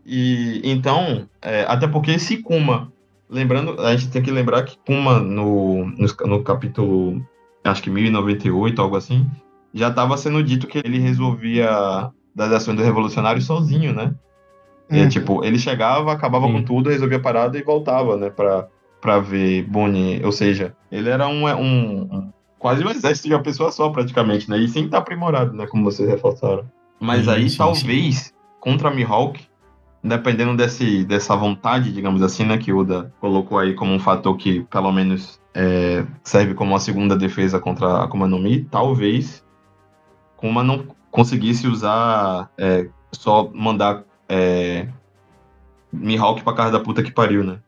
[0.06, 2.92] E então, é, até porque se Kuma.
[3.30, 7.24] Lembrando, a gente tem que lembrar que Kuma no, no, no capítulo,
[7.64, 9.30] acho que 1098, algo assim,
[9.74, 14.14] já estava sendo dito que ele resolvia das ações do revolucionário sozinho, né?
[14.90, 15.10] É, Uhum.
[15.10, 16.54] tipo, ele chegava, acabava Sim.
[16.54, 18.68] com tudo, resolvia a parada e voltava, né, pra,
[19.00, 23.44] para ver Bonnie, ou seja, ele era um, um, um, quase um exército de uma
[23.44, 24.58] pessoa só praticamente, né?
[24.58, 25.68] E sem estar aprimorado, né?
[25.68, 26.66] Como vocês reforçaram.
[27.00, 28.34] Mas sim, aí sim, talvez sim.
[28.60, 29.40] contra Mihawk,
[30.04, 32.58] dependendo desse, dessa vontade, digamos assim, né?
[32.58, 37.18] Que Oda colocou aí como um fator que pelo menos é, serve como uma segunda
[37.18, 39.44] defesa contra a Akuma no Mi, talvez
[40.40, 44.88] Kuma não conseguisse usar é, só mandar é,
[45.92, 47.60] Mihawk pra casa da puta que pariu, né?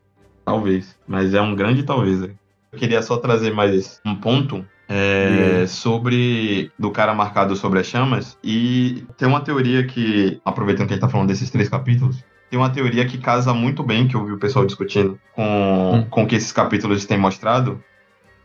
[0.42, 0.98] Talvez.
[1.06, 2.22] Mas é um grande talvez.
[2.22, 8.36] Eu queria só trazer mais um ponto é, sobre do cara marcado sobre as chamas.
[8.42, 12.58] E tem uma teoria que, aproveitando que a gente tá falando desses três capítulos, tem
[12.58, 16.06] uma teoria que casa muito bem, que eu vi o pessoal discutindo, com, hum.
[16.10, 17.82] com o que esses capítulos têm mostrado,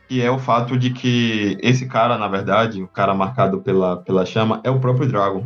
[0.08, 4.26] que é o fato de que esse cara, na verdade, o cara marcado pela, pela
[4.26, 5.46] chama, é o próprio Dragon.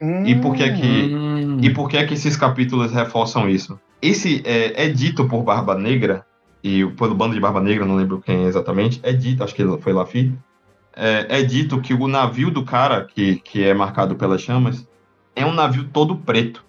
[0.00, 0.24] Hum.
[0.24, 1.58] E por que é que hum.
[1.62, 3.78] e por que é que esses capítulos reforçam isso?
[4.00, 6.26] Esse é, é, dito por Barba Negra
[6.62, 9.92] e pelo bando de Barba Negra, não lembro quem exatamente, é dito, acho que foi
[9.92, 10.32] Lafi,
[10.94, 14.86] é, é dito que o navio do cara que, que é marcado pelas chamas
[15.34, 16.64] é um navio todo preto.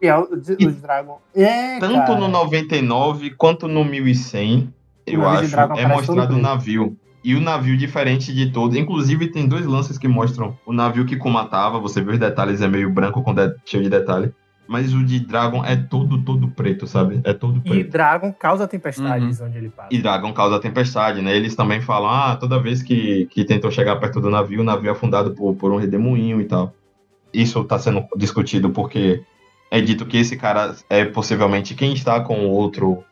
[0.00, 1.20] E é o, o Dragon.
[1.34, 2.20] É, tanto cara.
[2.20, 4.72] no 99 quanto no 1100
[5.06, 6.96] eu acho, é mostrado o navio.
[7.22, 8.76] E o navio diferente de todos.
[8.76, 11.78] Inclusive, tem dois lances que mostram o navio que comatava.
[11.80, 13.52] Você vê os detalhes, é meio branco com de...
[13.64, 14.32] cheio de detalhe.
[14.68, 17.20] Mas o de Dragon é todo, todo preto, sabe?
[17.24, 17.76] É todo preto.
[17.76, 19.46] E Dragon causa tempestades uhum.
[19.46, 19.88] onde ele passa.
[19.90, 21.36] E Dragon causa tempestade, né?
[21.36, 24.88] Eles também falam, ah, toda vez que, que tentam chegar perto do navio, o navio
[24.88, 26.74] é afundado por, por um redemoinho e tal.
[27.32, 29.22] Isso tá sendo discutido porque
[29.70, 33.04] é dito que esse cara é possivelmente quem está com o outro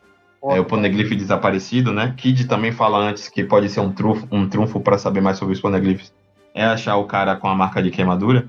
[0.50, 2.12] é, o Poneglyph desaparecido, né?
[2.16, 5.54] Kid também fala antes que pode ser um trunfo, um trunfo para saber mais sobre
[5.54, 6.12] os Poneglyphs.
[6.54, 8.46] É achar o cara com a marca de queimadura.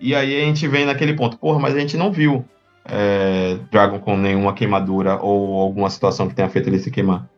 [0.00, 2.44] E aí a gente vem naquele ponto, porra, mas a gente não viu
[2.84, 7.28] é, Dragon com nenhuma queimadura ou alguma situação que tenha feito ele se queimar.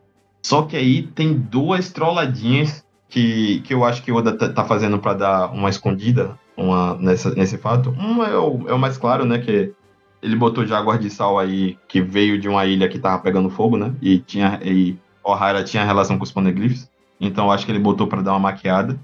[0.41, 4.63] Só que aí tem duas trolladinhas que, que eu acho que o Oda tá, tá
[4.63, 7.89] fazendo para dar uma escondida uma, nessa, nesse fato.
[7.97, 9.39] Um é o, é o mais claro, né?
[9.39, 9.73] Que
[10.21, 13.77] ele botou Jaguar de Sal aí, que veio de uma ilha que tava pegando fogo,
[13.77, 13.93] né?
[14.01, 16.89] E tinha e O'Hara tinha relação com os poneglyphs.
[17.19, 18.99] Então acho que ele botou para dar uma maquiada.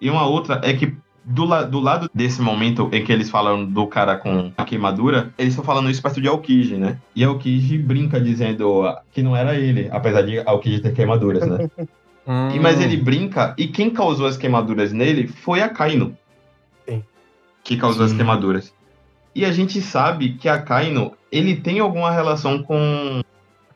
[0.00, 0.94] E uma outra é que
[1.26, 5.34] do, la do lado desse momento em que eles falam do cara com a queimadura,
[5.36, 6.98] eles estão falando isso perto de Aokiji, né?
[7.16, 11.68] E Aokiji brinca dizendo que não era ele, apesar de Aokiji ter queimaduras, né?
[12.26, 12.50] hum.
[12.54, 16.16] e, mas ele brinca, e quem causou as queimaduras nele foi a Kaino.
[16.88, 17.02] Sim.
[17.64, 18.12] Que causou Sim.
[18.12, 18.72] as queimaduras.
[19.34, 23.20] E a gente sabe que a Kaino, ele tem alguma relação com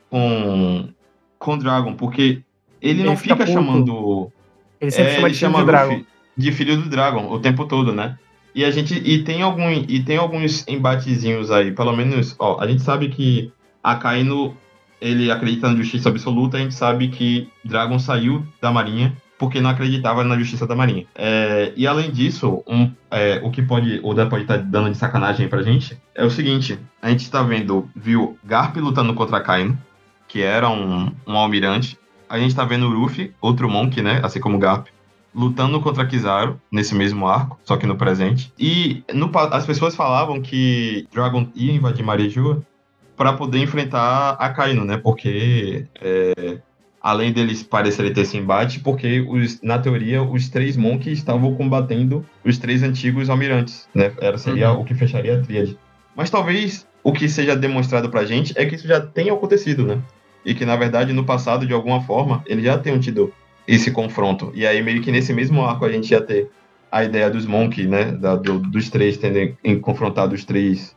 [0.09, 0.89] com
[1.37, 2.43] com Dragon, porque
[2.81, 4.31] ele, ele não fica, fica chamando
[4.81, 6.05] ele sempre é, chama, ele chama de Dragon.
[6.37, 8.19] De filho do Dragon o tempo todo, né?
[8.55, 12.67] E a gente e tem algum e tem alguns embatezinhos aí, pelo menos, ó, a
[12.67, 13.53] gente sabe que
[13.83, 14.57] a Kaino
[15.01, 19.71] ele acredita na justiça absoluta, a gente sabe que Dragon saiu da marinha porque não
[19.71, 21.07] acreditava na justiça da Marinha.
[21.15, 24.91] É, e além disso, um, é, o que pode, o Dan pode estar tá dando
[24.91, 29.41] de sacanagem pra gente é o seguinte: a gente está vendo, viu Garp lutando contra
[29.41, 29.79] Kaino,
[30.29, 31.99] que era um, um almirante.
[32.29, 34.21] A gente está vendo o Ruffy, outro Monk, né?
[34.23, 34.89] Assim como Garp,
[35.35, 38.53] lutando contra Kizaru nesse mesmo arco, só que no presente.
[38.59, 42.63] E no, as pessoas falavam que Dragon ia invadir Marejua
[43.17, 44.97] para poder enfrentar a Kaino, né?
[44.97, 46.59] Porque é,
[47.03, 52.25] além deles parecerem ter esse embate, porque os, na teoria os três monks estavam combatendo
[52.45, 54.13] os três antigos almirantes, né?
[54.21, 54.81] Era, seria uhum.
[54.81, 55.79] o que fecharia a tríade.
[56.15, 59.99] Mas talvez o que seja demonstrado pra gente é que isso já tenha acontecido, né?
[60.45, 63.33] E que, na verdade, no passado, de alguma forma, eles já tenham tido
[63.75, 64.51] esse confronto.
[64.53, 66.51] E aí, meio que nesse mesmo arco, a gente ia ter
[66.91, 68.13] a ideia dos monks, né?
[68.13, 70.97] Da, do, dos três tendo confrontado os três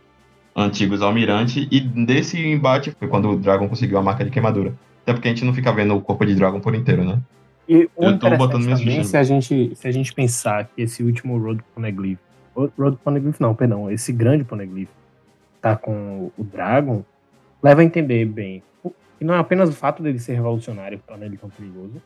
[0.56, 1.68] antigos almirantes.
[1.70, 4.74] E desse embate foi quando o Dragon conseguiu a marca de queimadura.
[5.04, 7.20] Até porque a gente não fica vendo o corpo de Dragon por inteiro, né?
[7.70, 10.82] E o eu tô botando minhas também, se a gente Se a gente pensar que
[10.82, 12.20] esse último Road Poneglyph,
[12.56, 14.90] Road Poneglyph não, perdão, esse grande Poneglyph
[15.62, 17.06] tá com o Dragon,
[17.62, 18.64] leva a entender bem
[19.18, 22.02] que não é apenas o fato dele ser revolucionário que torna ele tão perigoso,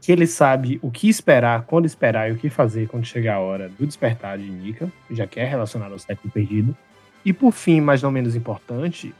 [0.00, 3.40] que ele sabe o que esperar, quando esperar e o que fazer quando chegar a
[3.40, 6.76] hora do despertar de Nika, já que é relacionado ao século perdido.
[7.24, 9.14] E por fim, mas não menos importante,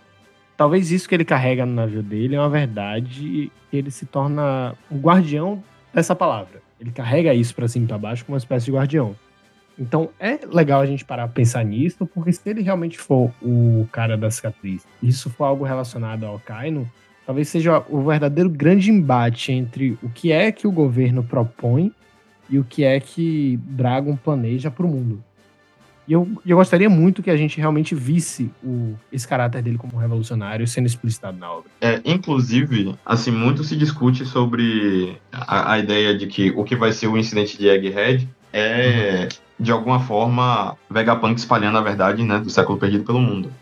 [0.56, 4.74] talvez isso que ele carrega no navio dele é uma verdade que ele se torna
[4.90, 5.62] um guardião
[5.92, 6.62] dessa palavra.
[6.80, 9.14] Ele carrega isso para cima e para baixo como uma espécie de guardião.
[9.78, 13.86] Então é legal a gente parar pra pensar nisso, porque se ele realmente for o
[13.92, 16.90] cara da cicatriz, isso for algo relacionado ao Kaino,
[17.30, 21.92] talvez seja o verdadeiro grande embate entre o que é que o governo propõe
[22.48, 25.22] e o que é que Dragon planeja para o mundo.
[26.08, 29.96] E eu, eu gostaria muito que a gente realmente visse o, esse caráter dele como
[29.96, 31.70] revolucionário sendo explicitado na obra.
[31.80, 36.90] É, inclusive, assim, muito se discute sobre a, a ideia de que o que vai
[36.90, 42.50] ser o incidente de Egghead é, de alguma forma, Vegapunk espalhando a verdade né, do
[42.50, 43.52] século perdido pelo mundo.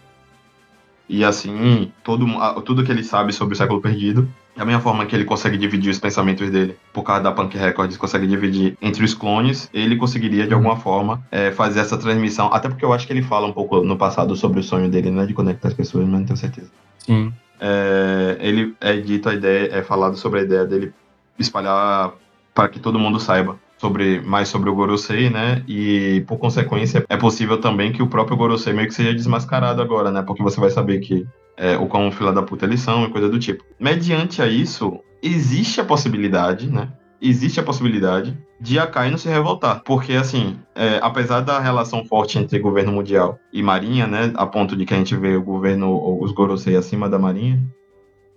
[1.08, 2.26] E assim, todo,
[2.62, 5.90] tudo que ele sabe sobre o século perdido, da mesma forma que ele consegue dividir
[5.90, 10.46] os pensamentos dele, por causa da Punk Records, consegue dividir entre os clones, ele conseguiria
[10.46, 12.52] de alguma forma é, fazer essa transmissão.
[12.52, 15.10] Até porque eu acho que ele fala um pouco no passado sobre o sonho dele,
[15.10, 16.70] né, de conectar as pessoas, mas não tenho certeza.
[16.98, 17.32] Sim.
[17.60, 20.92] É, ele é dito a ideia, é falado sobre a ideia dele
[21.38, 22.12] espalhar
[22.52, 25.62] para que todo mundo saiba sobre mais sobre o Gorosei, né?
[25.66, 30.10] E por consequência é possível também que o próprio Gorosei meio que seja desmascarado agora,
[30.10, 30.22] né?
[30.22, 31.26] Porque você vai saber que
[31.56, 33.64] é, o quão fila da puta eles são e coisa do tipo.
[33.78, 36.88] Mediante a isso, existe a possibilidade, né?
[37.20, 39.82] Existe a possibilidade de Akainu se revoltar.
[39.84, 44.32] Porque, assim, é, apesar da relação forte entre governo mundial e marinha, né?
[44.36, 47.60] A ponto de que a gente vê o governo, os Gorosei acima da marinha,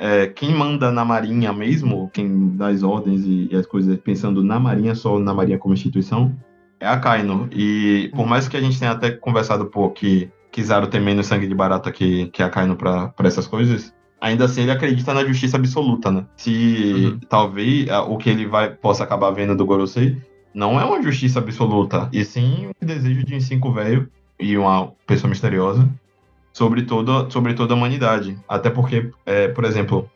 [0.02, 4.44] é, quem manda na Marinha mesmo, quem dá as ordens e, e, as coisas, pensando
[4.44, 6.36] na Marinha, só na Marinha como instituição,
[6.80, 7.48] é a Kaino.
[7.52, 11.46] E por mais que a gente tenha até conversado por que Kizaru tem menos sangue
[11.46, 15.58] de barata que, que a Kaino para essas coisas, ainda assim ele acredita na justiça
[15.58, 16.26] absoluta, né?
[16.36, 17.20] Se uhum.
[17.30, 20.18] talvez o que ele vai possa acabar vendo do Gorosei
[20.52, 24.92] não é uma justiça absoluta, e sim um desejo de um cinco velho e uma
[25.06, 25.88] pessoa misteriosa
[26.54, 28.38] sobre toda, sobre toda a humanidade.
[28.48, 30.10] Até porque, é, por exemplo,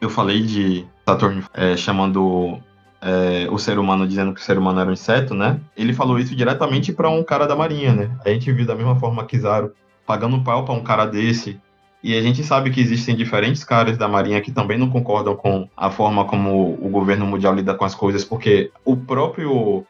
[0.00, 2.58] eu falei de Saturno é, chamando
[3.00, 5.60] é, o ser humano, dizendo que o ser humano era um inseto, né?
[5.76, 8.10] Ele falou isso diretamente para um cara da marinha, né?
[8.24, 9.72] A gente viu da mesma forma Kizaru
[10.06, 11.60] pagando pau para um cara desse.
[12.02, 15.68] E a gente sabe que existem diferentes caras da Marinha que também não concordam com
[15.76, 19.84] a forma como o governo mundial lida com as coisas, porque o próprio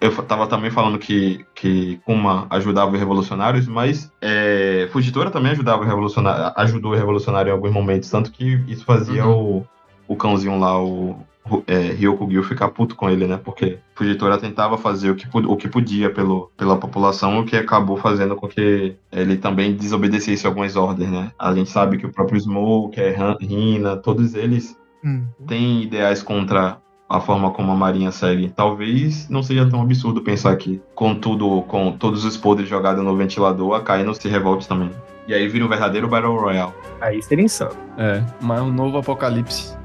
[0.00, 5.82] eu estava também falando que, que Kuma ajudava os revolucionários, mas é, Fujitora também ajudava
[5.82, 9.66] o revolucionário, ajudou o revolucionário em alguns momentos, tanto que isso fazia uhum.
[10.08, 11.18] o, o cãozinho lá, o
[11.66, 13.40] é, Ryokugyu, ficar puto com ele, né?
[13.42, 17.96] Porque Fujitora tentava fazer o que, o que podia pelo, pela população, o que acabou
[17.96, 21.30] fazendo com que ele também desobedecesse algumas ordens, né?
[21.38, 25.26] A gente sabe que o próprio Smoke, é Rina, todos eles uhum.
[25.46, 26.78] têm ideais contra
[27.08, 28.48] a forma como a Marinha segue.
[28.48, 33.16] Talvez não seja tão absurdo pensar que, com tudo, com todos os podres jogados no
[33.16, 34.90] ventilador, a Kaino se revolte também.
[35.28, 36.72] E aí vira um verdadeiro Battle Royale.
[37.00, 37.76] Aí seria insano.
[37.98, 39.76] É, mas um novo apocalipse.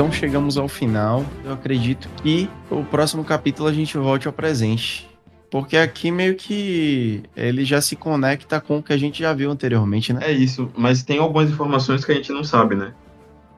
[0.00, 1.26] Então chegamos ao final.
[1.44, 5.06] Eu acredito que o próximo capítulo a gente volte ao presente.
[5.50, 9.50] Porque aqui meio que ele já se conecta com o que a gente já viu
[9.50, 10.20] anteriormente, né?
[10.22, 12.94] É isso, mas tem algumas informações que a gente não sabe, né?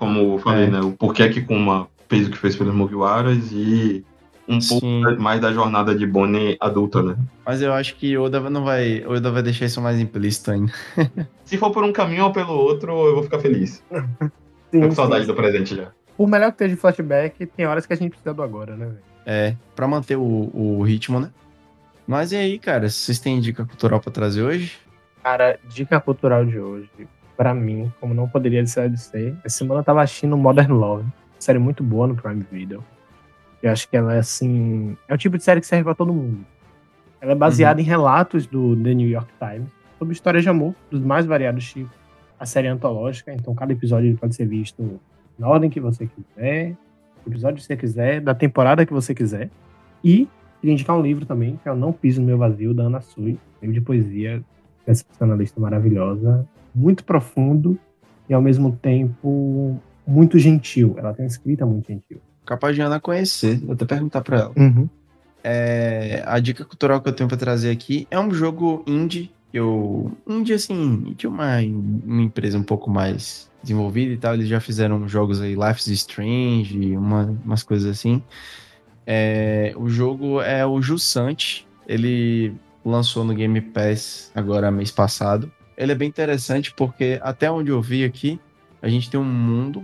[0.01, 0.67] Como eu falei, é.
[0.67, 0.81] né?
[0.81, 4.05] O porquê que Kuma fez o que fez pelos Mugiwaras e
[4.49, 4.81] um Sim.
[4.81, 7.17] pouco mais da jornada de Bonnie adulta, né?
[7.47, 10.73] Mas eu acho que Oda não vai, Oda vai deixar isso mais implícito ainda.
[11.47, 13.81] Se for por um caminho ou pelo outro, eu vou ficar feliz.
[14.73, 15.31] Sim, Tô com saudade sim.
[15.31, 15.93] do presente já
[16.23, 18.87] por melhor que esteja de flashback, tem horas que a gente precisa do agora, né,
[18.87, 18.99] velho?
[19.27, 21.33] É, pra manter o, o ritmo, né?
[22.07, 24.79] Mas e aí, cara, vocês têm dica cultural pra trazer hoje?
[25.21, 26.89] Cara, dica cultural de hoje,
[27.37, 31.09] pra mim, como não poderia deixar de ser, essa semana eu tava assistindo Modern Love,
[31.41, 32.85] série muito boa no Prime Video.
[33.61, 34.97] Eu acho que ela é assim.
[35.09, 36.47] É o tipo de série que serve pra todo mundo.
[37.21, 37.85] Ela é baseada uhum.
[37.85, 39.69] em relatos do The New York Times
[39.99, 41.97] sobre histórias de amor dos mais variados tipos.
[42.39, 45.01] A série é antológica, então cada episódio pode ser visto
[45.39, 46.77] na ordem que você quiser,
[47.27, 49.51] episódio que você quiser, da temporada que você quiser.
[50.03, 50.29] E
[50.61, 53.01] queria indicar um livro também, que é o Não Piso no Meu Vazio, da Ana
[53.01, 54.43] Sui, livro de poesia,
[54.87, 57.79] essa personalista maravilhosa, muito profundo
[58.29, 60.95] e ao mesmo tempo muito gentil.
[60.99, 62.21] Ela tem uma escrita muito gentil.
[62.45, 64.53] Capaz de Ana conhecer, vou até perguntar pra ela.
[64.57, 64.89] Uhum.
[65.45, 69.31] É, a dica cultural que eu tenho para trazer aqui é um jogo indie.
[69.53, 74.35] Eu, indie, assim, de uma, uma empresa um pouco mais desenvolvida e tal.
[74.35, 78.23] Eles já fizeram jogos aí, Life is Strange, uma, umas coisas assim.
[79.07, 81.67] É, o jogo é o Jussante.
[81.87, 82.55] Ele
[82.85, 85.51] lançou no Game Pass agora mês passado.
[85.77, 88.41] Ele é bem interessante porque até onde eu vi aqui,
[88.81, 89.83] a gente tem um mundo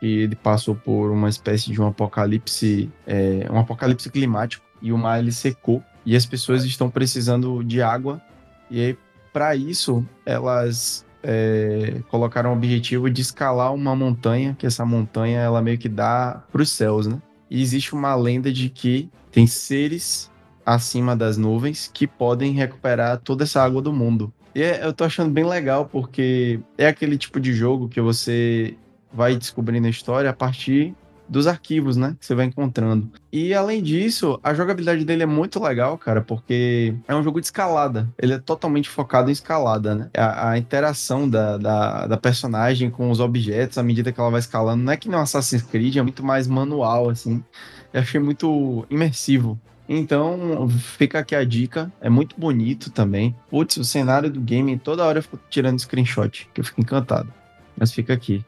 [0.00, 4.98] que ele passou por uma espécie de um apocalipse, é, um apocalipse climático e o
[4.98, 8.22] mar ele secou e as pessoas estão precisando de água
[8.70, 8.98] e aí
[9.32, 15.60] para isso elas é, colocaram o objetivo de escalar uma montanha, que essa montanha ela
[15.60, 17.20] meio que dá para os céus, né?
[17.50, 20.30] E existe uma lenda de que tem seres
[20.64, 24.32] acima das nuvens que podem recuperar toda essa água do mundo.
[24.54, 28.74] E é, eu tô achando bem legal porque é aquele tipo de jogo que você
[29.12, 30.94] vai descobrindo a história a partir
[31.28, 32.16] dos arquivos, né?
[32.18, 33.10] Que você vai encontrando.
[33.30, 37.46] E além disso, a jogabilidade dele é muito legal, cara, porque é um jogo de
[37.46, 38.08] escalada.
[38.18, 40.10] Ele é totalmente focado em escalada, né?
[40.16, 44.40] A, a interação da, da, da, personagem com os objetos à medida que ela vai
[44.40, 47.44] escalando não é que nem um Assassin's Creed, é muito mais manual, assim.
[47.92, 49.60] Eu achei muito imersivo.
[49.88, 51.90] Então, fica aqui a dica.
[52.00, 53.34] É muito bonito também.
[53.48, 57.32] Putz, o cenário do game, toda hora eu fico tirando screenshot, que eu fico encantado.
[57.76, 58.44] Mas fica aqui.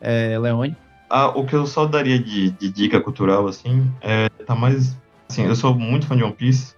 [0.00, 0.76] É, Leone?
[1.10, 4.96] Ah, o que eu só daria de, de, dica cultural, assim, é tá mais.
[5.28, 6.76] Assim, eu sou muito fã de One Piece.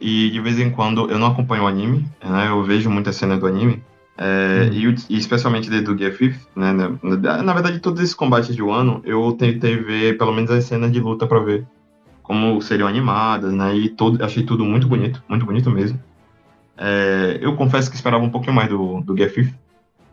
[0.00, 2.48] E de vez em quando eu não acompanho o anime, né?
[2.48, 3.82] Eu vejo muita cena do anime.
[4.16, 4.94] É, hum.
[5.08, 6.72] e, especialmente desde o Gear 5, né?
[6.72, 10.64] Na, na, verdade, todos esses combates de um ano, eu tentei ver pelo menos as
[10.64, 11.66] cenas de luta para ver
[12.22, 13.74] como seriam animadas, né?
[13.76, 16.00] E todo, achei tudo muito bonito, muito bonito mesmo.
[16.76, 19.54] É, eu confesso que esperava um pouquinho mais do, do Gear 5,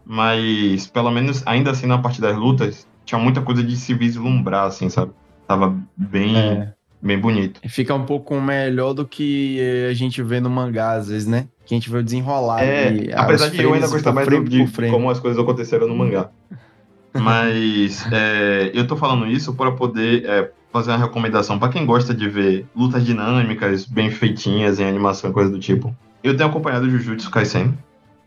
[0.05, 4.65] mas pelo menos ainda assim na parte das lutas, tinha muita coisa de se vislumbrar,
[4.65, 5.11] assim, sabe?
[5.47, 6.73] Tava bem, é.
[7.01, 7.59] bem bonito.
[7.67, 11.47] Fica um pouco melhor do que a gente vê no mangá, às vezes, né?
[11.65, 12.63] Que a gente vê o desenrolar.
[12.63, 16.29] É, e, apesar de eu ainda gostar mais de como as coisas aconteceram no mangá.
[17.13, 22.13] Mas é, eu tô falando isso para poder é, fazer uma recomendação para quem gosta
[22.13, 25.93] de ver lutas dinâmicas, bem feitinhas em animação e coisa do tipo.
[26.23, 27.77] Eu tenho acompanhado Jujutsu Kaisen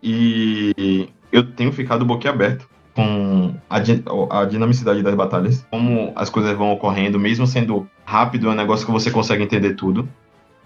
[0.03, 6.73] e eu tenho ficado boquiaberto com a, a, dinamicidade das batalhas, como as coisas vão
[6.73, 10.09] ocorrendo, mesmo sendo rápido, é um negócio que você consegue entender tudo.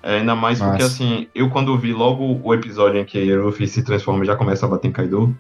[0.03, 0.71] É, ainda mais Nossa.
[0.71, 4.37] porque, assim, eu quando vi logo o episódio em que Ruffy se transforma e já
[4.37, 5.37] começa a bater em Kaido,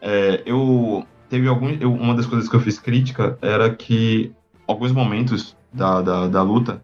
[0.00, 4.32] é, eu teve algum, eu, uma das coisas que eu fiz crítica era que
[4.66, 6.82] alguns momentos da, da, da luta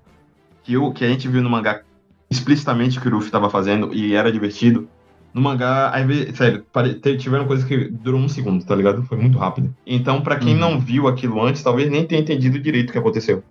[0.62, 1.82] que, eu, que a gente viu no mangá
[2.30, 4.88] explicitamente que o Ruffy estava fazendo e era divertido,
[5.38, 6.64] no mangá, aí, sério,
[7.18, 9.02] tiveram coisas que durou um segundo, tá ligado?
[9.04, 9.74] Foi muito rápido.
[9.86, 10.60] Então, para quem uhum.
[10.60, 13.42] não viu aquilo antes, talvez nem tenha entendido direito o que aconteceu.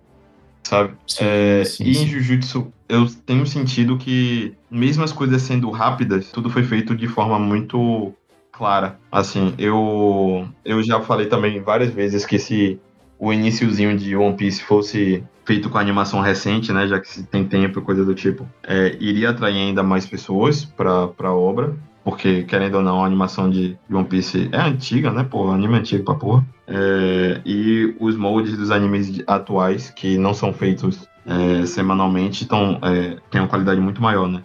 [0.62, 0.92] Sabe?
[1.06, 6.30] Sim, é, sim, e em Jujutsu, eu tenho sentido que, mesmo as coisas sendo rápidas,
[6.30, 8.12] tudo foi feito de forma muito
[8.52, 8.98] clara.
[9.10, 12.78] Assim, eu, eu já falei também várias vezes que se
[13.18, 17.42] o iníciozinho de One Piece fosse feito com animação recente, né, já que se tem
[17.42, 21.74] tempo e coisa do tipo, é, iria atrair ainda mais pessoas para a obra,
[22.04, 25.78] porque, querendo ou não, a animação de One Piece é antiga, né, pô, anime é
[25.78, 26.46] antigo pra porra.
[26.66, 33.16] É, e os moldes dos animes atuais, que não são feitos é, semanalmente, tão, é,
[33.30, 34.42] têm uma qualidade muito maior, né.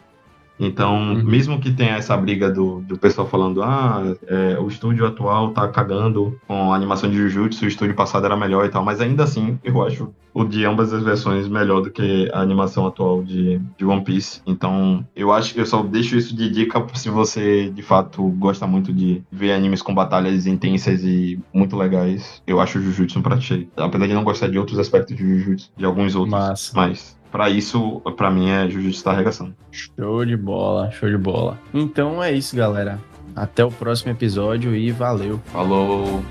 [0.66, 1.24] Então, uhum.
[1.24, 5.68] mesmo que tenha essa briga do, do pessoal falando, ah, é, o estúdio atual tá
[5.68, 9.24] cagando com a animação de Jujutsu, o estúdio passado era melhor e tal, mas ainda
[9.24, 13.59] assim, eu acho o de ambas as versões melhor do que a animação atual de,
[13.78, 14.41] de One Piece.
[14.47, 18.66] Então, eu acho que eu só deixo isso de dica se você, de fato, gosta
[18.66, 22.41] muito de ver animes com batalhas intensas e muito legais.
[22.47, 23.68] Eu acho o Jujutsu um prato cheio.
[23.78, 26.72] Apesar de não gostar de outros aspectos de Jujutsu, de alguns outros, Massa.
[26.76, 29.56] mas para isso, para mim, é Jujutsu da arregaçando.
[29.72, 31.60] Show de bola, show de bola.
[31.74, 33.00] Então é isso, galera.
[33.36, 35.42] Até o próximo episódio e valeu.
[35.46, 36.24] Falou.